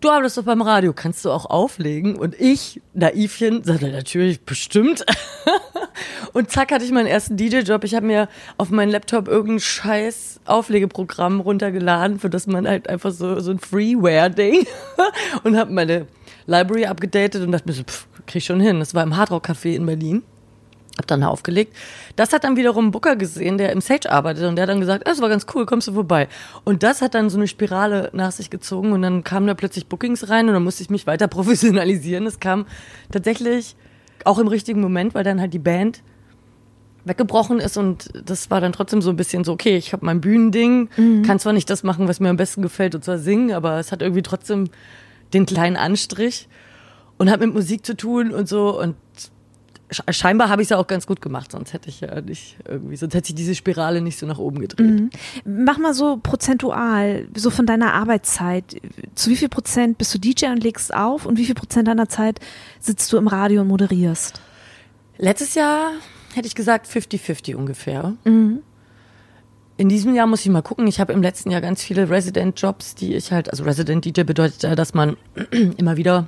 du 0.06 0.12
arbeitest 0.12 0.38
doch 0.38 0.44
beim 0.44 0.62
Radio, 0.62 0.94
kannst 0.94 1.26
du 1.26 1.32
auch 1.32 1.46
auflegen? 1.46 2.16
Und 2.16 2.40
ich, 2.40 2.82
naivchen, 2.94 3.64
sagte 3.64 3.90
natürlich, 3.90 4.42
bestimmt. 4.42 5.04
und 6.34 6.52
zack 6.52 6.72
hatte 6.72 6.86
ich 6.86 6.92
meinen 6.92 7.08
ersten 7.08 7.38
DJ-Job. 7.38 7.84
Ich 7.84 7.96
habe 7.96 8.06
mir 8.06 8.30
auf 8.58 8.70
meinen 8.70 8.90
Laptop 8.90 9.28
irgendein 9.28 9.60
scheiß 9.60 10.42
Auflegeprogramm 10.46 11.40
runtergeladen, 11.40 12.20
für 12.20 12.30
das 12.30 12.46
man 12.46 12.68
halt 12.68 12.88
einfach 12.88 13.12
so, 13.12 13.40
so 13.40 13.52
ein 13.52 13.60
Freeware-Ding 13.60 14.68
und 15.44 15.58
habe 15.58 15.74
meine 15.74 16.06
Library 16.46 16.86
abgedatet 16.86 17.42
und 17.42 17.52
dachte 17.52 17.68
mir 17.68 17.74
so, 17.74 17.84
pff, 17.84 18.08
krieg 18.28 18.38
ich 18.38 18.46
schon 18.46 18.60
hin. 18.60 18.80
Das 18.80 18.94
war 18.94 19.04
im 19.04 19.18
Hardrock 19.18 19.50
Café 19.50 19.76
in 19.76 19.86
Berlin. 19.86 20.24
Hab 20.98 21.08
dann 21.08 21.24
aufgelegt. 21.24 21.76
Das 22.16 22.32
hat 22.32 22.46
dann 22.46 22.56
wiederum 22.56 22.92
Booker 22.92 23.18
gesehen, 23.18 23.58
der 23.58 23.74
im 23.74 23.82
Sage 23.82 24.10
arbeitet 24.10 24.46
und 24.46 24.56
der 24.56 24.64
hat 24.64 24.70
dann 24.70 24.80
gesagt, 24.80 25.06
das 25.06 25.20
war 25.22 25.28
ganz 25.28 25.46
cool, 25.54 25.66
kommst 25.66 25.90
du 25.90 25.94
vorbei. 25.94 26.30
Und 26.64 26.84
das 26.84 27.02
hat 27.02 27.16
dann 27.16 27.30
so 27.30 27.38
eine 27.38 27.48
Spirale 27.48 28.10
nach 28.14 28.32
sich 28.32 28.50
gezogen 28.50 28.94
und 28.94 29.02
dann 29.02 29.24
kamen 29.24 29.46
da 29.46 29.56
plötzlich 29.56 29.88
Bookings 29.88 30.30
rein 30.30 30.48
und 30.48 30.54
dann 30.54 30.64
musste 30.64 30.84
ich 30.84 30.90
mich 30.90 31.06
weiter 31.06 31.28
professionalisieren. 31.30 32.26
Es 32.26 32.40
kam 32.40 32.66
tatsächlich 33.12 33.76
auch 34.24 34.40
im 34.40 34.48
richtigen 34.48 34.80
Moment, 34.80 35.14
weil 35.16 35.24
dann 35.24 35.42
halt 35.42 35.54
die 35.54 35.60
Band 35.60 36.02
weggebrochen 37.06 37.60
ist 37.60 37.78
und 37.78 38.10
das 38.26 38.50
war 38.50 38.60
dann 38.62 38.74
trotzdem 38.74 39.02
so 39.02 39.12
ein 39.12 39.16
bisschen 39.16 39.44
so, 39.44 39.54
okay, 39.54 39.78
ich 39.78 39.94
habe 39.94 40.06
mein 40.06 40.22
Bühnending, 40.22 40.90
mhm. 40.98 41.22
kann 41.22 41.40
zwar 41.40 41.54
nicht 41.54 41.70
das 41.70 41.84
machen, 41.84 42.08
was 42.08 42.20
mir 42.20 42.30
am 42.30 42.38
besten 42.38 42.62
gefällt, 42.62 42.96
und 42.96 43.04
zwar 43.04 43.20
singen, 43.20 43.52
aber 43.52 43.80
es 43.80 43.92
hat 43.92 44.02
irgendwie 44.02 44.24
trotzdem 44.24 44.70
den 45.34 45.46
kleinen 45.46 45.78
Anstrich 45.78 46.48
und 47.18 47.30
hat 47.30 47.40
mit 47.40 47.54
Musik 47.54 47.86
zu 47.86 47.96
tun 47.96 48.32
und 48.32 48.50
so 48.50 48.80
und 48.80 48.96
scheinbar 49.92 50.50
habe 50.50 50.62
ich 50.62 50.68
es 50.68 50.70
ja 50.70 50.78
auch 50.78 50.88
ganz 50.88 51.06
gut 51.06 51.22
gemacht, 51.22 51.52
sonst 51.52 51.74
hätte 51.74 51.90
ich 51.90 52.02
ja 52.02 52.22
nicht 52.22 52.58
irgendwie, 52.68 52.96
sonst 52.96 53.14
hätte 53.14 53.30
ich 53.30 53.36
diese 53.36 53.54
Spirale 53.54 54.02
nicht 54.02 54.18
so 54.18 54.26
nach 54.26 54.40
oben 54.40 54.60
gedreht. 54.60 54.88
Mhm. 54.88 55.10
Mach 55.46 55.78
mal 55.78 55.94
so 55.94 56.18
prozentual, 56.22 57.28
so 57.36 57.50
von 57.50 57.66
deiner 57.66 57.94
Arbeitszeit. 57.94 58.82
Zu 59.14 59.30
wie 59.30 59.36
viel 59.36 59.50
Prozent 59.50 59.98
bist 59.98 60.14
du 60.14 60.20
DJ 60.20 60.48
und 60.48 60.64
legst 60.64 60.94
auf 60.94 61.26
und 61.26 61.38
wie 61.38 61.46
viel 61.46 61.56
Prozent 61.56 61.88
deiner 61.88 62.10
Zeit 62.10 62.40
sitzt 62.80 63.12
du 63.14 63.18
im 63.18 63.28
Radio 63.28 63.62
und 63.62 63.68
moderierst? 63.68 64.42
Letztes 65.18 65.54
Jahr 65.54 65.92
hätte 66.34 66.48
ich 66.48 66.56
gesagt 66.56 66.88
50-50 66.88 67.56
ungefähr. 67.56 68.14
Mhm. 68.24 68.62
In 69.78 69.90
diesem 69.90 70.16
Jahr 70.16 70.26
muss 70.26 70.42
ich 70.42 70.50
mal 70.50 70.62
gucken. 70.62 70.88
Ich 70.88 71.00
habe 71.00 71.14
im 71.14 71.22
letzten 71.22 71.52
Jahr 71.52 71.62
ganz 71.62 71.84
viele 71.84 72.10
Resident-Jobs, 72.10 72.96
die 72.96 73.14
ich 73.14 73.32
halt, 73.32 73.50
also 73.50 73.64
Resident 73.66 74.06
DJ 74.06 74.24
bedeutet 74.24 74.64
ja, 74.64 74.74
dass 74.74 74.94
man 74.94 75.18
immer 75.78 75.98
wieder 75.98 76.28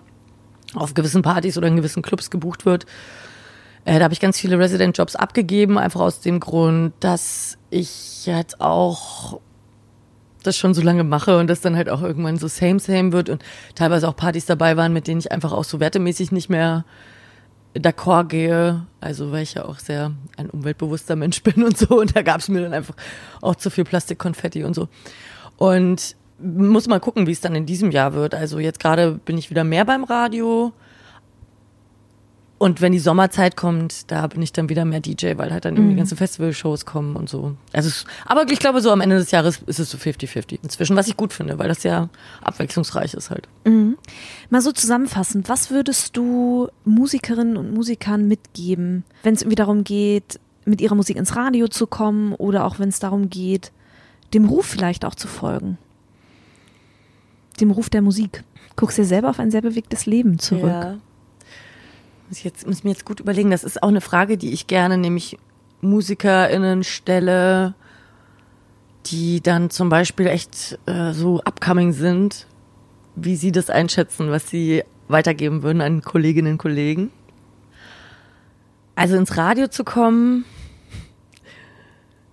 auf 0.73 0.93
gewissen 0.93 1.21
Partys 1.21 1.57
oder 1.57 1.67
in 1.67 1.77
gewissen 1.77 2.03
Clubs 2.03 2.29
gebucht 2.29 2.65
wird. 2.65 2.85
Äh, 3.88 4.00
da 4.00 4.04
habe 4.04 4.13
ich 4.13 4.19
ganz 4.19 4.38
viele 4.38 4.60
Resident-Jobs 4.60 5.15
abgegeben, 5.15 5.78
einfach 5.78 6.02
aus 6.02 6.19
dem 6.19 6.41
Grund, 6.41 6.93
dass 7.00 7.58
ich 7.69 8.26
jetzt 8.26 8.60
auch 8.60 9.39
das 10.43 10.58
schon 10.58 10.73
so 10.73 10.82
lange 10.82 11.06
mache 11.06 11.38
und 11.38 11.47
das 11.47 11.62
dann 11.62 11.78
halt 11.78 11.89
auch 11.89 12.02
irgendwann 12.02 12.38
so 12.38 12.50
same 12.50 12.80
same 12.82 13.13
wird 13.13 13.30
und 13.30 13.45
teilweise 13.76 14.10
auch 14.10 14.15
Partys 14.17 14.45
dabei 14.45 14.76
waren, 14.76 14.91
mit 14.91 15.08
denen 15.08 15.21
ich 15.21 15.32
einfach 15.32 15.54
auch 15.54 15.63
so 15.63 15.80
wertemäßig 15.80 16.34
nicht 16.34 16.50
mehr 16.50 16.84
d'accord 17.78 18.26
gehe. 18.26 18.86
Also 19.00 19.32
weil 19.32 19.43
ich 19.43 19.54
ja 19.54 19.63
auch 19.63 19.80
sehr 19.80 20.12
ein 20.36 20.50
umweltbewusster 20.50 21.15
Mensch 21.15 21.41
bin 21.43 21.63
und 21.63 21.78
so 21.78 22.02
und 22.02 22.13
da 22.13 22.23
gab 22.23 22.41
es 22.41 22.50
mir 22.50 22.60
dann 22.60 22.73
einfach 22.73 22.95
auch 23.41 23.56
zu 23.56 23.69
viel 23.69 23.86
Plastikkonfetti 23.86 24.65
und 24.65 24.73
so. 24.73 24.89
Und 25.56 26.17
muss 26.39 26.89
mal 26.89 27.00
gucken, 27.00 27.26
wie 27.26 27.32
es 27.32 27.39
dann 27.39 27.56
in 27.56 27.65
diesem 27.65 27.91
Jahr 27.91 28.13
wird. 28.13 28.36
Also 28.36 28.60
jetzt 28.60 28.82
gerade 28.82 29.13
bin 29.13 29.38
ich 29.38 29.50
wieder 29.50 29.63
mehr 29.63 29.86
beim 29.86 30.04
Radio 30.04 30.73
und 32.59 32.81
wenn 32.81 32.91
die 32.91 32.99
Sommerzeit 32.99 33.55
kommt, 33.55 34.09
da 34.11 34.25
bin 34.25 34.41
ich 34.41 34.51
dann 34.51 34.67
wieder 34.69 34.83
mehr 34.83 34.99
DJ, 34.99 35.37
weil 35.37 35.51
halt 35.51 35.65
dann 35.65 35.75
irgendwie 35.75 35.93
mhm. 35.93 35.97
ganze 35.97 36.15
Festivalshows 36.15 36.85
kommen 36.85 37.15
und 37.15 37.29
so. 37.29 37.55
Also, 37.71 37.89
es, 37.89 38.05
aber 38.25 38.49
ich 38.49 38.59
glaube, 38.59 38.81
so 38.81 38.91
am 38.91 39.01
Ende 39.01 39.17
des 39.17 39.29
Jahres 39.29 39.61
ist 39.67 39.79
es 39.79 39.91
so 39.91 39.97
50-50 39.97 40.59
inzwischen, 40.63 40.95
was 40.95 41.07
ich 41.07 41.15
gut 41.17 41.33
finde, 41.33 41.59
weil 41.59 41.67
das 41.67 41.83
ja 41.83 42.09
abwechslungsreich 42.41 43.13
ist 43.13 43.29
halt. 43.29 43.47
Mhm. 43.65 43.97
Mal 44.49 44.61
so 44.61 44.71
zusammenfassend, 44.71 45.49
was 45.49 45.69
würdest 45.69 46.17
du 46.17 46.69
Musikerinnen 46.83 47.57
und 47.57 47.73
Musikern 47.73 48.27
mitgeben, 48.27 49.03
wenn 49.21 49.35
es 49.35 49.41
irgendwie 49.41 49.55
darum 49.55 49.83
geht, 49.83 50.39
mit 50.65 50.81
ihrer 50.81 50.95
Musik 50.95 51.15
ins 51.15 51.35
Radio 51.35 51.67
zu 51.67 51.85
kommen 51.85 52.33
oder 52.33 52.65
auch 52.65 52.79
wenn 52.79 52.89
es 52.89 52.99
darum 52.99 53.29
geht, 53.29 53.71
dem 54.33 54.45
Ruf 54.45 54.65
vielleicht 54.65 55.05
auch 55.05 55.15
zu 55.15 55.27
folgen? 55.27 55.77
Dem 57.61 57.69
Ruf 57.71 57.89
der 57.89 58.01
Musik. 58.01 58.43
Guckst 58.75 58.97
dir 58.97 59.05
selber 59.05 59.29
auf 59.29 59.39
ein 59.39 59.51
sehr 59.51 59.61
bewegtes 59.61 60.05
Leben 60.07 60.39
zurück. 60.39 60.69
Ja. 60.69 60.97
Muss 62.27 62.39
ich 62.39 62.43
jetzt, 62.43 62.67
muss 62.67 62.83
mir 62.83 62.91
jetzt 62.91 63.05
gut 63.05 63.19
überlegen. 63.19 63.51
Das 63.51 63.63
ist 63.63 63.81
auch 63.81 63.87
eine 63.87 64.01
Frage, 64.01 64.37
die 64.37 64.51
ich 64.51 64.67
gerne 64.67 64.97
nämlich 64.97 65.37
MusikerInnen 65.81 66.83
stelle, 66.83 67.73
die 69.05 69.41
dann 69.41 69.69
zum 69.69 69.89
Beispiel 69.89 70.27
echt 70.27 70.77
äh, 70.85 71.13
so 71.13 71.39
upcoming 71.39 71.93
sind, 71.93 72.47
wie 73.15 73.35
sie 73.35 73.51
das 73.51 73.69
einschätzen, 73.69 74.29
was 74.29 74.49
sie 74.49 74.83
weitergeben 75.07 75.63
würden 75.63 75.81
an 75.81 76.01
Kolleginnen 76.01 76.53
und 76.53 76.57
Kollegen. 76.57 77.11
Also 78.95 79.15
ins 79.15 79.37
Radio 79.37 79.67
zu 79.67 79.83
kommen, 79.83 80.43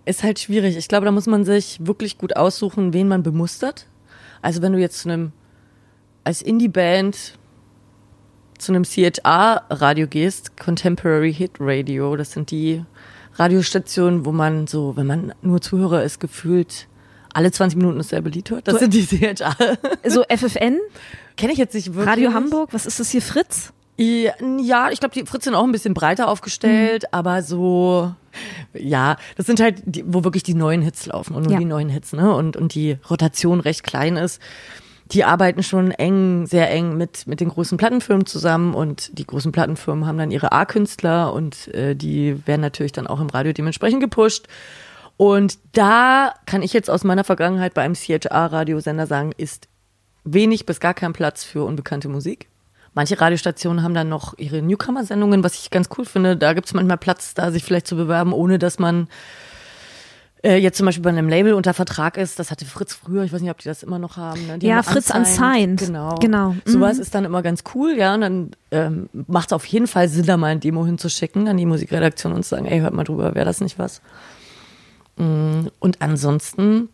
ist 0.06 0.22
halt 0.22 0.38
schwierig. 0.38 0.76
Ich 0.76 0.88
glaube, 0.88 1.06
da 1.06 1.12
muss 1.12 1.26
man 1.26 1.44
sich 1.44 1.78
wirklich 1.80 2.18
gut 2.18 2.36
aussuchen, 2.36 2.92
wen 2.92 3.08
man 3.08 3.22
bemustert. 3.22 3.86
Also 4.42 4.60
wenn 4.62 4.72
du 4.72 4.78
jetzt 4.78 5.00
zu 5.00 5.08
einem 5.08 5.32
als 6.24 6.42
Indie-Band 6.42 7.38
zu 8.64 8.72
einem 8.72 8.84
CHR-Radio 8.84 10.06
gehst, 10.06 10.56
Contemporary 10.56 11.32
Hit 11.32 11.52
Radio, 11.60 12.16
das 12.16 12.32
sind 12.32 12.50
die 12.50 12.82
Radiostationen, 13.36 14.24
wo 14.24 14.32
man 14.32 14.66
so, 14.66 14.96
wenn 14.96 15.06
man 15.06 15.34
nur 15.42 15.60
Zuhörer 15.60 16.02
ist, 16.02 16.20
gefühlt 16.20 16.88
alle 17.32 17.50
20 17.50 17.76
Minuten 17.76 17.98
dasselbe 17.98 18.30
Lied 18.30 18.50
hört. 18.50 18.66
Das 18.68 18.74
so, 18.74 18.80
sind 18.80 18.94
die 18.94 19.06
CHR. 19.06 19.56
So 20.06 20.22
FFN? 20.22 20.78
Kenne 21.36 21.52
ich 21.52 21.58
jetzt 21.58 21.74
nicht 21.74 21.88
wirklich. 21.94 22.06
Radio 22.06 22.32
Hamburg, 22.32 22.72
was 22.72 22.86
ist 22.86 23.00
das 23.00 23.10
hier, 23.10 23.22
Fritz? 23.22 23.72
Ja, 23.96 24.90
ich 24.90 24.98
glaube, 24.98 25.14
die 25.14 25.24
Fritz 25.24 25.44
sind 25.44 25.54
auch 25.54 25.64
ein 25.64 25.72
bisschen 25.72 25.94
breiter 25.94 26.28
aufgestellt, 26.28 27.02
mhm. 27.04 27.08
aber 27.12 27.42
so, 27.42 28.12
ja, 28.72 29.16
das 29.36 29.46
sind 29.46 29.60
halt, 29.60 29.82
die, 29.84 30.04
wo 30.06 30.24
wirklich 30.24 30.42
die 30.42 30.54
neuen 30.54 30.82
Hits 30.82 31.06
laufen 31.06 31.34
und 31.34 31.44
nur 31.44 31.52
ja. 31.52 31.58
die 31.58 31.64
neuen 31.64 31.88
Hits, 31.88 32.12
ne? 32.12 32.34
Und, 32.34 32.56
und 32.56 32.74
die 32.74 32.98
Rotation 33.08 33.60
recht 33.60 33.84
klein 33.84 34.16
ist 34.16 34.40
die 35.14 35.24
arbeiten 35.24 35.62
schon 35.62 35.92
eng, 35.92 36.46
sehr 36.46 36.70
eng 36.70 36.96
mit, 36.96 37.26
mit 37.26 37.40
den 37.40 37.48
großen 37.48 37.78
Plattenfirmen 37.78 38.26
zusammen 38.26 38.74
und 38.74 39.16
die 39.16 39.26
großen 39.26 39.52
Plattenfirmen 39.52 40.06
haben 40.06 40.18
dann 40.18 40.32
ihre 40.32 40.52
A-Künstler 40.52 41.32
und 41.32 41.72
äh, 41.72 41.94
die 41.94 42.46
werden 42.46 42.60
natürlich 42.60 42.92
dann 42.92 43.06
auch 43.06 43.20
im 43.20 43.30
Radio 43.30 43.52
dementsprechend 43.52 44.00
gepusht. 44.00 44.48
Und 45.16 45.58
da 45.72 46.34
kann 46.46 46.62
ich 46.62 46.72
jetzt 46.72 46.90
aus 46.90 47.04
meiner 47.04 47.22
Vergangenheit 47.22 47.74
bei 47.74 47.82
einem 47.82 47.94
CHR-Radiosender 47.94 49.06
sagen, 49.06 49.30
ist 49.36 49.68
wenig 50.24 50.66
bis 50.66 50.80
gar 50.80 50.94
kein 50.94 51.12
Platz 51.12 51.44
für 51.44 51.62
unbekannte 51.64 52.08
Musik. 52.08 52.48
Manche 52.94 53.20
Radiostationen 53.20 53.84
haben 53.84 53.94
dann 53.94 54.08
noch 54.08 54.36
ihre 54.38 54.62
Newcomer-Sendungen, 54.62 55.44
was 55.44 55.54
ich 55.54 55.70
ganz 55.70 55.88
cool 55.96 56.04
finde. 56.04 56.36
Da 56.36 56.52
gibt 56.52 56.66
es 56.66 56.74
manchmal 56.74 56.98
Platz, 56.98 57.34
da 57.34 57.52
sich 57.52 57.64
vielleicht 57.64 57.86
zu 57.86 57.96
bewerben, 57.96 58.32
ohne 58.32 58.58
dass 58.58 58.80
man 58.80 59.08
äh, 60.44 60.56
jetzt 60.56 60.76
zum 60.76 60.84
Beispiel 60.84 61.02
bei 61.02 61.08
einem 61.08 61.28
Label 61.28 61.54
unter 61.54 61.72
Vertrag 61.72 62.18
ist, 62.18 62.38
das 62.38 62.50
hatte 62.50 62.66
Fritz 62.66 62.92
früher, 62.92 63.24
ich 63.24 63.32
weiß 63.32 63.40
nicht, 63.40 63.50
ob 63.50 63.58
die 63.58 63.68
das 63.68 63.82
immer 63.82 63.98
noch 63.98 64.18
haben. 64.18 64.46
Ne? 64.46 64.58
ja, 64.60 64.82
Fritz 64.82 65.08
Unsigned. 65.10 65.80
Genau. 65.80 66.16
genau. 66.16 66.50
Mhm. 66.50 66.60
Sowas 66.66 66.98
ist 66.98 67.14
dann 67.14 67.24
immer 67.24 67.42
ganz 67.42 67.64
cool, 67.74 67.96
ja, 67.96 68.14
und 68.14 68.20
dann 68.20 68.50
ähm, 68.70 69.08
macht 69.26 69.48
es 69.48 69.52
auf 69.54 69.64
jeden 69.64 69.86
Fall 69.86 70.08
Sinn, 70.08 70.26
da 70.26 70.36
mal 70.36 70.48
ein 70.48 70.60
Demo 70.60 70.84
hinzuschicken 70.84 71.48
an 71.48 71.56
die 71.56 71.64
Musikredaktion 71.64 72.34
und 72.34 72.42
zu 72.42 72.50
sagen, 72.50 72.66
ey, 72.66 72.80
hört 72.80 72.92
mal 72.92 73.04
drüber, 73.04 73.34
wäre 73.34 73.46
das 73.46 73.60
nicht 73.60 73.78
was? 73.78 74.02
Mm, 75.16 75.68
und 75.78 76.02
ansonsten 76.02 76.90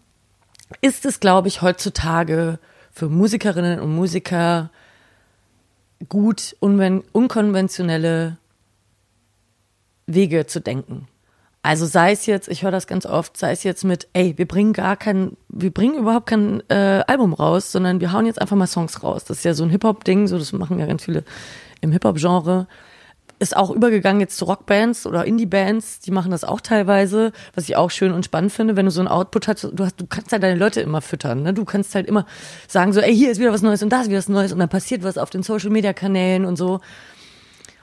ist 0.80 1.04
es, 1.04 1.18
glaube 1.18 1.48
ich, 1.48 1.60
heutzutage 1.60 2.60
für 2.92 3.08
Musikerinnen 3.08 3.80
und 3.80 3.92
Musiker 3.92 4.70
gut, 6.08 6.54
unkonventionelle 6.60 8.36
Wege 10.06 10.46
zu 10.46 10.60
denken. 10.60 11.08
Also 11.62 11.85
sei 11.85 12.12
es 12.12 12.25
jetzt, 12.25 12.49
ich 12.49 12.62
höre 12.62 12.70
das 12.70 12.87
ganz 12.87 13.05
oft, 13.05 13.37
sei 13.37 13.53
es 13.53 13.64
jetzt 13.64 13.85
mit, 13.85 14.09
ey, 14.14 14.33
wir 14.38 14.49
bringen 14.49 14.73
gar 14.73 14.96
kein, 14.96 15.37
wir 15.49 15.70
bringen 15.70 15.99
überhaupt 15.99 16.27
kein 16.27 16.62
äh, 16.70 17.05
Album 17.07 17.35
raus, 17.35 17.70
sondern 17.70 18.01
wir 18.01 18.12
hauen 18.12 18.25
jetzt 18.25 18.40
einfach 18.40 18.57
mal 18.57 18.66
Songs 18.66 19.03
raus. 19.03 19.25
Das 19.25 19.38
ist 19.38 19.44
ja 19.44 19.53
so 19.53 19.64
ein 19.64 19.70
Hip-Hop-Ding, 19.70 20.27
so 20.27 20.38
das 20.38 20.53
machen 20.55 20.79
ja 20.79 20.87
ganz 20.87 21.05
viele 21.05 21.23
im 21.83 21.92
Hip-Hop-Genre. 21.92 22.66
Ist 23.40 23.55
auch 23.55 23.70
übergegangen 23.70 24.20
jetzt 24.20 24.38
zu 24.38 24.46
Rockbands 24.46 25.05
oder 25.07 25.27
Indie-Bands, 25.27 26.01
die 26.01 26.11
machen 26.12 26.31
das 26.31 26.44
auch 26.44 26.62
teilweise, 26.62 27.33
was 27.55 27.68
ich 27.68 27.77
auch 27.77 27.90
schön 27.90 28.12
und 28.12 28.25
spannend 28.25 28.53
finde, 28.53 28.77
wenn 28.77 28.87
du 28.87 28.90
so 28.90 29.03
ein 29.03 29.09
Output 29.09 29.49
hast, 29.49 29.64
du, 29.64 29.85
hast, 29.85 30.01
du 30.01 30.07
kannst 30.07 30.33
halt 30.33 30.42
deine 30.42 30.59
Leute 30.59 30.81
immer 30.81 31.03
füttern, 31.03 31.42
ne? 31.42 31.53
Du 31.53 31.66
kannst 31.66 31.94
halt 31.94 32.07
immer 32.07 32.25
sagen 32.68 32.94
so, 32.94 33.01
ey, 33.01 33.14
hier 33.14 33.31
ist 33.31 33.38
wieder 33.38 33.53
was 33.53 33.62
Neues 33.62 33.83
und 33.83 33.90
da 33.90 34.01
ist 34.01 34.09
wieder 34.09 34.18
was 34.18 34.29
Neues 34.29 34.53
und 34.53 34.61
dann 34.61 34.68
passiert 34.70 35.03
was 35.03 35.18
auf 35.18 35.29
den 35.29 35.42
Social-Media-Kanälen 35.42 36.46
und 36.46 36.57
so. 36.57 36.81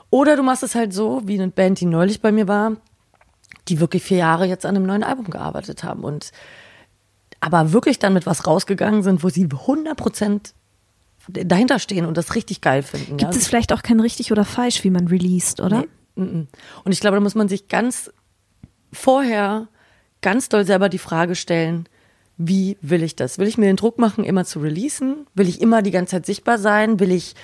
Oder 0.09 0.35
du 0.35 0.41
machst 0.41 0.63
es 0.63 0.73
halt 0.73 0.93
so, 0.93 1.21
wie 1.25 1.39
eine 1.39 1.49
Band, 1.49 1.79
die 1.79 1.85
neulich 1.85 2.21
bei 2.21 2.31
mir 2.31 2.47
war, 2.47 2.77
die 3.69 3.79
wirklich 3.79 4.03
vier 4.03 4.17
Jahre 4.17 4.45
jetzt 4.45 4.65
an 4.65 4.75
einem 4.75 4.85
neuen 4.85 5.03
Album 5.03 5.29
gearbeitet 5.29 5.83
haben 5.83 6.03
und 6.03 6.31
aber 7.39 7.71
wirklich 7.71 7.99
dann 7.99 8.13
mit 8.13 8.25
was 8.25 8.47
rausgegangen 8.47 9.03
sind, 9.03 9.23
wo 9.23 9.29
sie 9.29 9.43
100 9.43 9.95
Prozent 9.95 10.53
dahinter 11.27 11.79
stehen 11.79 12.05
und 12.05 12.17
das 12.17 12.35
richtig 12.35 12.61
geil 12.61 12.83
finden. 12.83 13.17
Gibt 13.17 13.33
ja. 13.33 13.39
es 13.39 13.47
vielleicht 13.47 13.73
auch 13.73 13.83
kein 13.83 13.99
richtig 13.99 14.31
oder 14.31 14.45
falsch, 14.45 14.83
wie 14.83 14.89
man 14.89 15.07
released, 15.07 15.59
oder? 15.59 15.85
Nee. 16.15 16.47
Und 16.83 16.91
ich 16.91 16.99
glaube, 16.99 17.17
da 17.17 17.21
muss 17.21 17.35
man 17.35 17.47
sich 17.47 17.67
ganz 17.67 18.11
vorher 18.91 19.67
ganz 20.21 20.49
doll 20.49 20.65
selber 20.65 20.89
die 20.89 20.97
Frage 20.97 21.35
stellen, 21.35 21.87
wie 22.37 22.77
will 22.81 23.03
ich 23.03 23.15
das? 23.15 23.39
Will 23.39 23.47
ich 23.47 23.57
mir 23.57 23.65
den 23.65 23.75
Druck 23.75 23.97
machen, 23.97 24.23
immer 24.23 24.45
zu 24.45 24.59
releasen? 24.59 25.27
Will 25.33 25.47
ich 25.47 25.61
immer 25.61 25.81
die 25.81 25.91
ganze 25.91 26.11
Zeit 26.11 26.25
sichtbar 26.25 26.57
sein? 26.57 26.99
Will 26.99 27.11
ich 27.11 27.35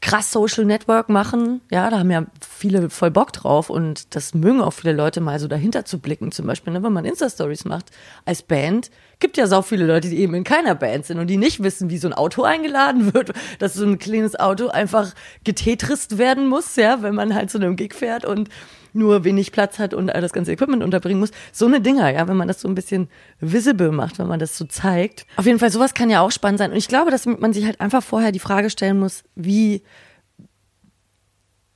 krass 0.00 0.30
Social 0.30 0.64
Network 0.64 1.08
machen. 1.08 1.60
Ja, 1.70 1.90
da 1.90 1.98
haben 1.98 2.10
ja 2.10 2.26
viele 2.48 2.90
voll 2.90 3.10
Bock 3.10 3.32
drauf 3.32 3.68
und 3.68 4.14
das 4.14 4.34
mögen 4.34 4.60
auch 4.60 4.72
viele 4.72 4.92
Leute 4.92 5.20
mal 5.20 5.38
so 5.40 5.48
dahinter 5.48 5.84
zu 5.84 5.98
blicken. 5.98 6.30
Zum 6.30 6.46
Beispiel, 6.46 6.72
ne, 6.72 6.82
wenn 6.82 6.92
man 6.92 7.04
Insta-Stories 7.04 7.64
macht 7.64 7.86
als 8.24 8.42
Band, 8.42 8.90
gibt 9.18 9.36
ja 9.36 9.46
so 9.46 9.62
viele 9.62 9.86
Leute, 9.86 10.08
die 10.08 10.18
eben 10.18 10.34
in 10.34 10.44
keiner 10.44 10.74
Band 10.74 11.06
sind 11.06 11.18
und 11.18 11.26
die 11.26 11.36
nicht 11.36 11.62
wissen, 11.62 11.90
wie 11.90 11.98
so 11.98 12.08
ein 12.08 12.14
Auto 12.14 12.42
eingeladen 12.42 13.12
wird, 13.14 13.32
dass 13.58 13.74
so 13.74 13.84
ein 13.84 13.98
kleines 13.98 14.38
Auto 14.38 14.68
einfach 14.68 15.14
getetrist 15.44 16.18
werden 16.18 16.46
muss, 16.46 16.76
ja, 16.76 17.02
wenn 17.02 17.14
man 17.14 17.34
halt 17.34 17.50
zu 17.50 17.58
einem 17.58 17.76
Gig 17.76 17.94
fährt 17.94 18.24
und 18.24 18.48
nur 18.92 19.24
wenig 19.24 19.52
Platz 19.52 19.78
hat 19.78 19.94
und 19.94 20.08
das 20.08 20.32
ganze 20.32 20.52
Equipment 20.52 20.82
unterbringen 20.82 21.20
muss. 21.20 21.30
So 21.52 21.66
eine 21.66 21.80
Dinger, 21.80 22.10
ja, 22.10 22.28
wenn 22.28 22.36
man 22.36 22.48
das 22.48 22.60
so 22.60 22.68
ein 22.68 22.74
bisschen 22.74 23.08
visible 23.40 23.92
macht, 23.92 24.18
wenn 24.18 24.26
man 24.26 24.40
das 24.40 24.56
so 24.56 24.64
zeigt. 24.64 25.26
Auf 25.36 25.46
jeden 25.46 25.58
Fall, 25.58 25.70
sowas 25.70 25.94
kann 25.94 26.10
ja 26.10 26.20
auch 26.20 26.30
spannend 26.30 26.58
sein. 26.58 26.70
Und 26.70 26.76
ich 26.76 26.88
glaube, 26.88 27.10
dass 27.10 27.26
man 27.26 27.52
sich 27.52 27.64
halt 27.64 27.80
einfach 27.80 28.02
vorher 28.02 28.32
die 28.32 28.38
Frage 28.38 28.70
stellen 28.70 28.98
muss, 28.98 29.24
wie, 29.34 29.82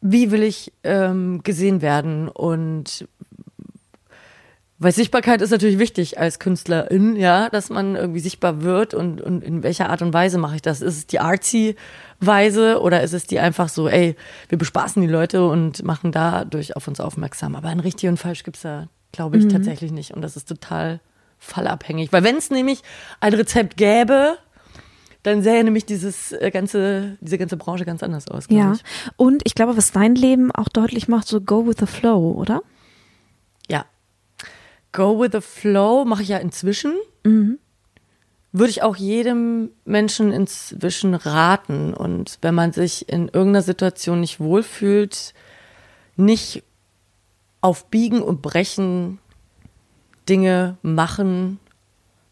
wie 0.00 0.30
will 0.30 0.42
ich 0.42 0.72
ähm, 0.84 1.42
gesehen 1.42 1.82
werden 1.82 2.28
und 2.28 3.06
weil 4.82 4.90
Sichtbarkeit 4.90 5.40
ist 5.42 5.50
natürlich 5.50 5.78
wichtig 5.78 6.18
als 6.18 6.40
Künstlerin, 6.40 7.14
ja, 7.14 7.48
dass 7.50 7.70
man 7.70 7.94
irgendwie 7.94 8.18
sichtbar 8.18 8.62
wird 8.62 8.94
und, 8.94 9.20
und 9.20 9.44
in 9.44 9.62
welcher 9.62 9.88
Art 9.90 10.02
und 10.02 10.12
Weise 10.12 10.38
mache 10.38 10.56
ich 10.56 10.62
das? 10.62 10.80
Ist 10.80 10.96
es 10.96 11.06
die 11.06 11.20
artsy 11.20 11.76
Weise 12.26 12.80
oder 12.80 13.02
ist 13.02 13.12
es 13.12 13.26
die 13.26 13.38
einfach 13.38 13.68
so, 13.68 13.88
ey, 13.88 14.16
wir 14.48 14.58
bespaßen 14.58 15.00
die 15.02 15.08
Leute 15.08 15.46
und 15.46 15.84
machen 15.84 16.12
dadurch 16.12 16.76
auf 16.76 16.88
uns 16.88 17.00
aufmerksam? 17.00 17.54
Aber 17.54 17.68
ein 17.68 17.80
richtig 17.80 18.08
und 18.08 18.18
falsch 18.18 18.44
gibt's 18.44 18.62
da, 18.62 18.88
glaube 19.12 19.38
ich, 19.38 19.44
mhm. 19.44 19.50
tatsächlich 19.50 19.92
nicht. 19.92 20.12
Und 20.12 20.22
das 20.22 20.36
ist 20.36 20.48
total 20.48 21.00
fallabhängig. 21.38 22.12
Weil 22.12 22.24
wenn 22.24 22.36
es 22.36 22.50
nämlich 22.50 22.82
ein 23.20 23.34
Rezept 23.34 23.76
gäbe, 23.76 24.38
dann 25.22 25.42
sähe 25.42 25.62
nämlich 25.62 25.84
dieses 25.84 26.32
äh, 26.32 26.50
ganze, 26.50 27.16
diese 27.20 27.38
ganze 27.38 27.56
Branche 27.56 27.84
ganz 27.84 28.02
anders 28.02 28.28
aus. 28.28 28.46
Ja. 28.50 28.72
Ich. 28.72 28.82
Und 29.16 29.42
ich 29.44 29.54
glaube, 29.54 29.76
was 29.76 29.92
dein 29.92 30.14
Leben 30.14 30.50
auch 30.52 30.68
deutlich 30.68 31.08
macht, 31.08 31.28
so 31.28 31.40
go 31.40 31.66
with 31.66 31.76
the 31.78 31.86
flow, 31.86 32.32
oder? 32.32 32.62
Go 34.92 35.18
with 35.18 35.30
the 35.32 35.40
Flow 35.40 36.04
mache 36.04 36.22
ich 36.22 36.28
ja 36.28 36.38
inzwischen. 36.38 36.94
Mhm. 37.24 37.58
Würde 38.52 38.70
ich 38.70 38.82
auch 38.82 38.96
jedem 38.96 39.70
Menschen 39.84 40.30
inzwischen 40.30 41.14
raten. 41.14 41.94
Und 41.94 42.38
wenn 42.42 42.54
man 42.54 42.72
sich 42.72 43.08
in 43.08 43.28
irgendeiner 43.28 43.62
Situation 43.62 44.20
nicht 44.20 44.40
wohlfühlt, 44.40 45.32
nicht 46.16 46.62
auf 47.62 47.86
Biegen 47.86 48.22
und 48.22 48.42
Brechen 48.42 49.18
Dinge 50.28 50.76
machen, 50.82 51.58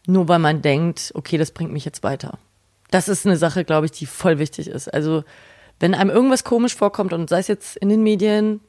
nur 0.07 0.27
weil 0.27 0.39
man 0.39 0.61
denkt, 0.61 1.11
okay, 1.15 1.37
das 1.37 1.51
bringt 1.51 1.73
mich 1.73 1.85
jetzt 1.85 2.03
weiter. 2.03 2.37
Das 2.89 3.07
ist 3.07 3.25
eine 3.25 3.37
Sache, 3.37 3.63
glaube 3.63 3.85
ich, 3.85 3.91
die 3.91 4.05
voll 4.05 4.39
wichtig 4.39 4.67
ist. 4.67 4.93
Also, 4.93 5.23
wenn 5.79 5.95
einem 5.95 6.09
irgendwas 6.09 6.43
komisch 6.43 6.75
vorkommt 6.75 7.13
und 7.13 7.29
sei 7.29 7.39
es 7.39 7.47
jetzt 7.47 7.77
in 7.77 7.89
den 7.89 8.03
Medien 8.03 8.59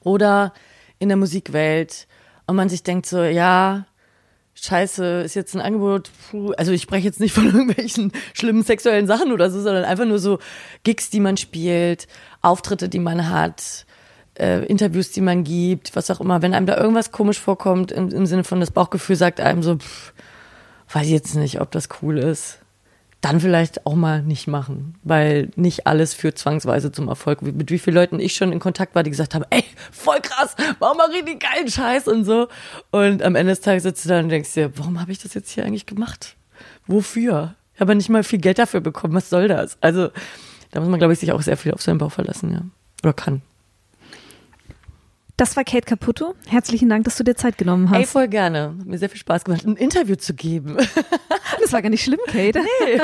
oder 0.00 0.52
in 0.98 1.08
der 1.08 1.16
Musikwelt 1.16 2.06
und 2.46 2.56
man 2.56 2.68
sich 2.68 2.82
denkt 2.82 3.06
so, 3.06 3.22
ja, 3.22 3.86
scheiße, 4.54 5.22
ist 5.22 5.34
jetzt 5.34 5.54
ein 5.54 5.60
Angebot, 5.60 6.10
puh, 6.30 6.52
also 6.52 6.72
ich 6.72 6.82
spreche 6.82 7.06
jetzt 7.06 7.20
nicht 7.20 7.34
von 7.34 7.46
irgendwelchen 7.52 8.12
schlimmen 8.34 8.62
sexuellen 8.62 9.06
Sachen 9.06 9.32
oder 9.32 9.50
so, 9.50 9.60
sondern 9.60 9.84
einfach 9.84 10.04
nur 10.04 10.18
so 10.18 10.38
Gigs, 10.84 11.10
die 11.10 11.20
man 11.20 11.36
spielt, 11.36 12.06
Auftritte, 12.40 12.88
die 12.88 12.98
man 12.98 13.28
hat, 13.28 13.86
äh, 14.38 14.64
Interviews, 14.66 15.10
die 15.10 15.20
man 15.20 15.44
gibt, 15.44 15.94
was 15.96 16.10
auch 16.10 16.20
immer. 16.20 16.42
Wenn 16.42 16.54
einem 16.54 16.66
da 16.66 16.76
irgendwas 16.76 17.12
komisch 17.12 17.38
vorkommt, 17.38 17.92
im, 17.92 18.08
im 18.08 18.26
Sinne 18.26 18.44
von 18.44 18.60
das 18.60 18.70
Bauchgefühl 18.70 19.16
sagt 19.16 19.40
einem 19.40 19.62
so, 19.62 19.76
pff, 19.76 20.12
weiß 20.92 21.08
jetzt 21.08 21.34
nicht, 21.34 21.60
ob 21.60 21.70
das 21.70 21.88
cool 22.02 22.18
ist 22.18 22.61
dann 23.22 23.40
vielleicht 23.40 23.86
auch 23.86 23.94
mal 23.94 24.20
nicht 24.20 24.48
machen, 24.48 24.96
weil 25.04 25.50
nicht 25.54 25.86
alles 25.86 26.12
führt 26.12 26.38
zwangsweise 26.38 26.90
zum 26.90 27.08
Erfolg. 27.08 27.40
Mit 27.40 27.70
wie 27.70 27.78
vielen 27.78 27.94
Leuten 27.94 28.20
ich 28.20 28.34
schon 28.34 28.52
in 28.52 28.58
Kontakt 28.58 28.94
war, 28.94 29.04
die 29.04 29.10
gesagt 29.10 29.34
haben, 29.34 29.44
ey, 29.48 29.64
voll 29.92 30.20
krass, 30.20 30.56
mach 30.80 30.94
mal 30.96 31.08
richtig 31.10 31.40
geilen 31.40 31.68
Scheiß 31.68 32.08
und 32.08 32.24
so. 32.24 32.48
Und 32.90 33.22
am 33.22 33.36
Ende 33.36 33.52
des 33.52 33.60
Tages 33.60 33.84
sitzt 33.84 34.04
du 34.04 34.08
da 34.08 34.18
und 34.18 34.28
denkst 34.28 34.52
dir, 34.54 34.76
warum 34.76 35.00
habe 35.00 35.12
ich 35.12 35.20
das 35.20 35.34
jetzt 35.34 35.50
hier 35.50 35.64
eigentlich 35.64 35.86
gemacht? 35.86 36.36
Wofür? 36.88 37.54
Ich 37.74 37.80
habe 37.80 37.94
nicht 37.94 38.08
mal 38.08 38.24
viel 38.24 38.40
Geld 38.40 38.58
dafür 38.58 38.80
bekommen, 38.80 39.14
was 39.14 39.30
soll 39.30 39.46
das? 39.46 39.78
Also 39.80 40.10
da 40.72 40.80
muss 40.80 40.88
man, 40.88 40.98
glaube 40.98 41.12
ich, 41.12 41.20
sich 41.20 41.30
auch 41.32 41.42
sehr 41.42 41.56
viel 41.56 41.72
auf 41.72 41.80
seinen 41.80 41.98
Bauch 41.98 42.12
verlassen, 42.12 42.52
ja. 42.52 42.62
Oder 43.04 43.12
kann. 43.12 43.42
Das 45.36 45.56
war 45.56 45.64
Kate 45.64 45.86
Caputo. 45.86 46.34
Herzlichen 46.46 46.88
Dank, 46.88 47.04
dass 47.04 47.16
du 47.16 47.24
dir 47.24 47.34
Zeit 47.34 47.56
genommen 47.58 47.90
hast. 47.90 47.98
Ey, 47.98 48.06
voll 48.06 48.28
gerne. 48.28 48.74
Hat 48.78 48.86
mir 48.86 48.98
sehr 48.98 49.08
viel 49.08 49.18
Spaß 49.18 49.44
gemacht, 49.44 49.64
ein 49.66 49.76
Interview 49.76 50.16
zu 50.16 50.34
geben. 50.34 50.76
Das 51.60 51.72
war 51.72 51.82
gar 51.82 51.90
nicht 51.90 52.02
schlimm, 52.02 52.18
Kate. 52.26 52.60
Nee. 52.84 52.98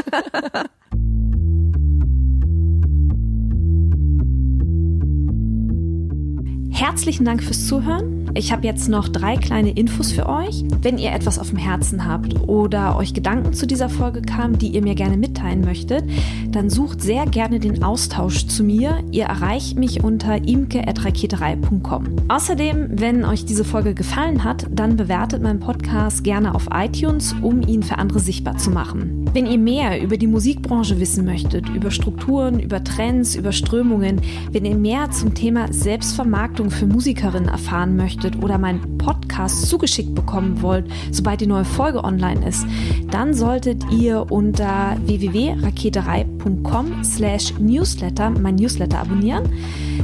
Herzlichen 6.72 7.24
Dank 7.24 7.42
fürs 7.42 7.66
Zuhören. 7.66 8.27
Ich 8.34 8.52
habe 8.52 8.66
jetzt 8.66 8.88
noch 8.88 9.08
drei 9.08 9.36
kleine 9.36 9.70
Infos 9.70 10.12
für 10.12 10.28
euch. 10.28 10.64
Wenn 10.82 10.98
ihr 10.98 11.12
etwas 11.12 11.38
auf 11.38 11.50
dem 11.50 11.58
Herzen 11.58 12.06
habt 12.06 12.48
oder 12.48 12.96
euch 12.96 13.14
Gedanken 13.14 13.52
zu 13.52 13.66
dieser 13.66 13.88
Folge 13.88 14.22
kamen, 14.22 14.58
die 14.58 14.68
ihr 14.68 14.82
mir 14.82 14.94
gerne 14.94 15.16
mitteilen 15.16 15.62
möchtet, 15.62 16.04
dann 16.50 16.70
sucht 16.70 17.02
sehr 17.02 17.26
gerne 17.26 17.58
den 17.58 17.82
Austausch 17.82 18.46
zu 18.46 18.64
mir. 18.64 19.02
Ihr 19.10 19.24
erreicht 19.24 19.78
mich 19.78 20.04
unter 20.04 20.36
imke.raketerei.com. 20.36 22.04
Außerdem, 22.28 22.88
wenn 22.92 23.24
euch 23.24 23.44
diese 23.44 23.64
Folge 23.64 23.94
gefallen 23.94 24.44
hat, 24.44 24.66
dann 24.70 24.96
bewertet 24.96 25.42
meinen 25.42 25.60
Podcast 25.60 26.24
gerne 26.24 26.54
auf 26.54 26.68
iTunes, 26.72 27.34
um 27.42 27.62
ihn 27.62 27.82
für 27.82 27.98
andere 27.98 28.20
sichtbar 28.20 28.56
zu 28.58 28.70
machen. 28.70 29.28
Wenn 29.32 29.46
ihr 29.46 29.58
mehr 29.58 30.02
über 30.02 30.16
die 30.16 30.26
Musikbranche 30.26 31.00
wissen 31.00 31.24
möchtet, 31.24 31.68
über 31.68 31.90
Strukturen, 31.90 32.60
über 32.60 32.82
Trends, 32.82 33.34
über 33.36 33.52
Strömungen, 33.52 34.20
wenn 34.52 34.64
ihr 34.64 34.76
mehr 34.76 35.10
zum 35.10 35.34
Thema 35.34 35.72
Selbstvermarktung 35.72 36.70
für 36.70 36.86
Musikerinnen 36.86 37.48
erfahren 37.48 37.96
möchtet 38.18 38.42
oder 38.42 38.58
meinen 38.58 38.98
Podcast 38.98 39.68
zugeschickt 39.68 40.14
bekommen 40.14 40.60
wollt, 40.62 40.86
sobald 41.10 41.40
die 41.40 41.46
neue 41.46 41.64
Folge 41.64 42.02
online 42.02 42.46
ist, 42.46 42.66
dann 43.10 43.34
solltet 43.34 43.84
ihr 43.92 44.26
unter 44.30 44.96
www.raketerei.com 45.04 47.04
slash 47.04 47.54
newsletter 47.58 48.30
mein 48.30 48.56
Newsletter 48.56 49.00
abonnieren. 49.00 49.48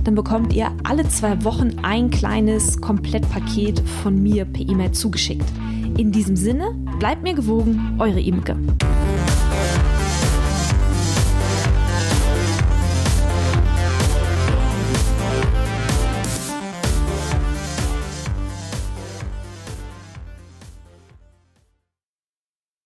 Dann 0.04 0.14
bekommt 0.14 0.52
ihr 0.52 0.70
alle 0.84 1.08
zwei 1.08 1.42
Wochen 1.44 1.76
ein 1.82 2.10
kleines 2.10 2.80
Komplettpaket 2.80 3.82
von 4.02 4.22
mir 4.22 4.44
per 4.44 4.68
E-Mail 4.68 4.92
zugeschickt. 4.92 5.46
In 5.96 6.12
diesem 6.12 6.36
Sinne, 6.36 6.74
bleibt 6.98 7.22
mir 7.22 7.34
gewogen, 7.34 7.96
eure 7.98 8.20
Imke. 8.20 8.56